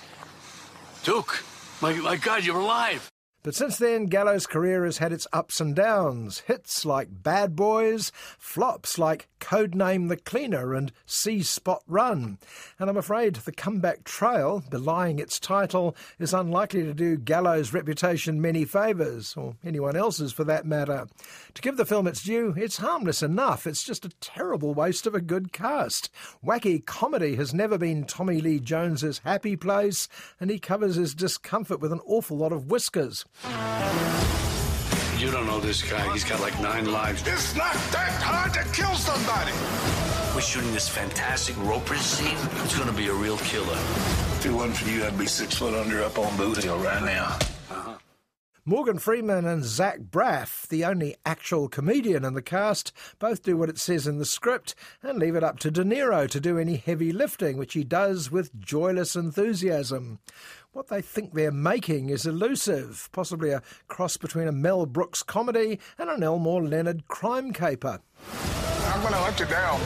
Duke, 1.05 1.45
my, 1.81 1.93
my 1.95 2.17
God, 2.17 2.45
you're 2.45 2.59
alive. 2.59 3.10
But 3.43 3.55
since 3.55 3.79
then, 3.79 4.05
Gallo's 4.05 4.47
career 4.47 4.85
has 4.85 4.99
had 4.99 5.15
its 5.15 5.27
ups 5.33 5.63
and 5.63 5.75
downs. 5.75 6.41
Hits 6.41 6.85
like 6.85 7.23
Bad 7.23 7.57
Boys, 7.57 8.13
flops 8.39 8.99
like 8.99 9.29
Codename 9.41 10.11
the 10.11 10.19
Cleaner 10.19 10.75
and 10.75 10.93
See 11.07 11.43
Spot 11.43 11.83
Run. 11.87 12.39
And 12.79 12.91
I'm 12.91 12.99
afraid 12.99 13.37
the 13.37 13.53
comeback 13.53 14.05
trail, 14.05 14.63
belying 14.69 15.19
its 15.19 15.41
title, 15.41 15.97
is 16.19 16.35
unlikely 16.35 16.83
to 16.83 16.93
do 16.93 17.17
Gallo's 17.17 17.73
reputation 17.73 18.43
many 18.43 18.67
favours, 18.67 19.35
or 19.39 19.57
anyone 19.65 19.97
else's 19.97 20.35
for 20.35 20.45
that 20.45 20.67
matter. 20.67 21.07
To 21.55 21.63
give 21.63 21.79
the 21.79 21.87
film 21.87 22.07
its 22.07 22.23
due, 22.23 22.53
it's 22.59 22.77
harmless 22.77 23.23
enough. 23.23 23.67
It's 23.67 23.85
just 23.85 24.05
a 24.05 24.11
terrible 24.21 24.75
waste 24.75 25.07
of 25.07 25.15
a 25.15 25.21
good 25.21 25.51
cast. 25.51 26.11
Wacky 26.45 26.85
comedy 26.85 27.37
has 27.37 27.55
never 27.55 27.79
been 27.79 28.05
Tommy 28.05 28.43
Lee 28.43 28.61
Jones's 28.61 29.21
happy 29.25 29.57
place, 29.57 30.09
and 30.39 30.51
he 30.51 30.59
covers 30.59 30.97
his 30.97 31.15
discomfort 31.15 31.81
with 31.81 31.91
an 31.91 32.01
awful 32.05 32.37
lot 32.37 32.53
of 32.53 32.67
whiskers. 32.71 33.25
You 35.21 35.31
don't 35.31 35.45
know 35.45 35.61
this 35.61 35.83
guy. 35.83 36.11
He's 36.15 36.25
got 36.25 36.41
like 36.41 36.59
nine 36.63 36.91
lives. 36.91 37.23
It's 37.27 37.55
not 37.55 37.75
that 37.93 38.23
hard 38.23 38.55
to 38.55 38.65
kill 38.73 38.95
somebody. 38.95 39.53
We're 40.35 40.41
shooting 40.41 40.73
this 40.73 40.89
fantastic 40.89 41.57
Roper 41.59 41.97
scene. 41.97 42.39
It's 42.65 42.79
gonna 42.79 42.93
be 42.93 43.09
a 43.09 43.13
real 43.13 43.37
killer. 43.37 43.75
If 43.75 44.47
it 44.47 44.51
wasn't 44.51 44.79
for 44.79 44.89
you, 44.89 45.05
I'd 45.05 45.19
be 45.19 45.27
six 45.27 45.57
foot 45.57 45.75
under 45.75 46.03
up 46.03 46.19
on 46.19 46.35
Boot 46.39 46.65
Hill 46.65 46.79
right 46.79 47.03
now. 47.03 47.39
Morgan 48.71 49.01
Freeman 49.01 49.47
and 49.47 49.65
Zach 49.65 49.99
Braff, 49.99 50.69
the 50.69 50.85
only 50.85 51.17
actual 51.27 51.69
comedian 51.69 52.25
in 52.25 52.35
the 52.35 52.41
cast, 52.41 52.93
both 53.19 53.43
do 53.43 53.57
what 53.57 53.69
it 53.69 53.79
says 53.79 54.07
in 54.07 54.19
the 54.19 54.25
script 54.25 54.77
and 55.03 55.19
leave 55.19 55.35
it 55.35 55.43
up 55.43 55.59
to 55.59 55.73
De 55.73 55.83
Niro 55.83 56.31
to 56.31 56.39
do 56.39 56.57
any 56.57 56.77
heavy 56.77 57.11
lifting, 57.11 57.57
which 57.57 57.73
he 57.73 57.83
does 57.83 58.31
with 58.31 58.57
joyless 58.61 59.17
enthusiasm. 59.17 60.21
What 60.71 60.87
they 60.87 61.03
think 61.03 61.35
they're 61.35 61.51
making 61.51 62.11
is 62.11 62.27
elusive, 62.27 63.09
possibly 63.11 63.51
a 63.51 63.63
cross 63.89 64.17
between 64.17 64.47
a 64.47 64.53
Mel 64.53 64.87
Brooks 64.87 65.25
comedy 65.25 65.81
and 65.99 66.09
an 66.09 66.23
Elmore 66.23 66.63
Leonard 66.63 67.09
crime 67.09 67.53
caper. 67.53 67.99
I'm 68.85 69.03
gonna 69.03 69.17
hunt 69.17 69.41
you 69.41 69.47
down. 69.47 69.81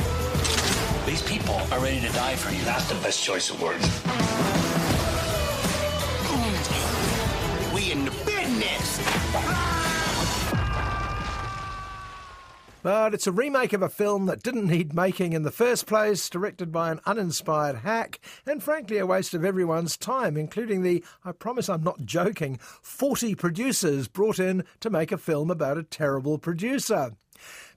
These 1.06 1.22
people 1.22 1.54
are 1.72 1.80
ready 1.80 2.02
to 2.02 2.12
die 2.12 2.36
for 2.36 2.54
you. 2.54 2.62
That's 2.64 2.86
the 2.90 2.96
best 2.96 3.24
choice 3.24 3.48
of 3.48 3.62
words. 3.62 4.73
But 12.84 13.14
it's 13.14 13.26
a 13.26 13.32
remake 13.32 13.72
of 13.72 13.80
a 13.80 13.88
film 13.88 14.26
that 14.26 14.42
didn't 14.42 14.66
need 14.66 14.92
making 14.92 15.32
in 15.32 15.42
the 15.42 15.50
first 15.50 15.86
place, 15.86 16.28
directed 16.28 16.70
by 16.70 16.90
an 16.90 17.00
uninspired 17.06 17.76
hack, 17.76 18.20
and 18.44 18.62
frankly 18.62 18.98
a 18.98 19.06
waste 19.06 19.32
of 19.32 19.42
everyone's 19.42 19.96
time, 19.96 20.36
including 20.36 20.82
the, 20.82 21.02
I 21.24 21.32
promise 21.32 21.70
I'm 21.70 21.82
not 21.82 22.04
joking, 22.04 22.58
40 22.82 23.36
producers 23.36 24.06
brought 24.06 24.38
in 24.38 24.64
to 24.80 24.90
make 24.90 25.12
a 25.12 25.16
film 25.16 25.50
about 25.50 25.78
a 25.78 25.82
terrible 25.82 26.36
producer. 26.36 27.12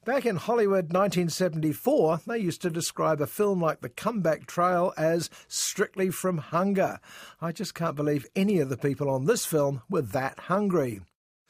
Back 0.08 0.26
in 0.26 0.38
Hollywood 0.38 0.94
1974, 0.94 2.22
they 2.26 2.38
used 2.38 2.62
to 2.62 2.70
describe 2.70 3.20
a 3.20 3.28
film 3.28 3.60
like 3.60 3.82
The 3.82 3.90
Comeback 3.90 4.48
Trail 4.48 4.94
as 4.96 5.30
strictly 5.50 6.12
from 6.12 6.38
hunger. 6.38 7.02
I 7.42 7.52
just 7.52 7.76
can't 7.76 7.98
believe 7.98 8.26
any 8.34 8.60
of 8.60 8.70
the 8.70 8.78
people 8.78 9.10
on 9.10 9.26
this 9.26 9.46
film 9.46 9.82
were 9.90 10.04
that 10.04 10.40
hungry. 10.40 11.02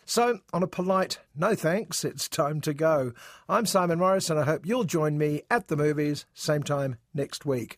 So, 0.05 0.39
on 0.51 0.63
a 0.63 0.67
polite 0.67 1.19
no 1.35 1.53
thanks, 1.53 2.03
it's 2.03 2.27
time 2.27 2.59
to 2.61 2.73
go. 2.73 3.13
I'm 3.47 3.67
Simon 3.67 3.99
Morris, 3.99 4.31
and 4.31 4.39
I 4.39 4.43
hope 4.45 4.65
you'll 4.65 4.85
join 4.85 5.19
me 5.19 5.43
at 5.51 5.67
the 5.67 5.77
movies, 5.77 6.25
same 6.33 6.63
time 6.63 6.95
next 7.13 7.45
week. 7.45 7.77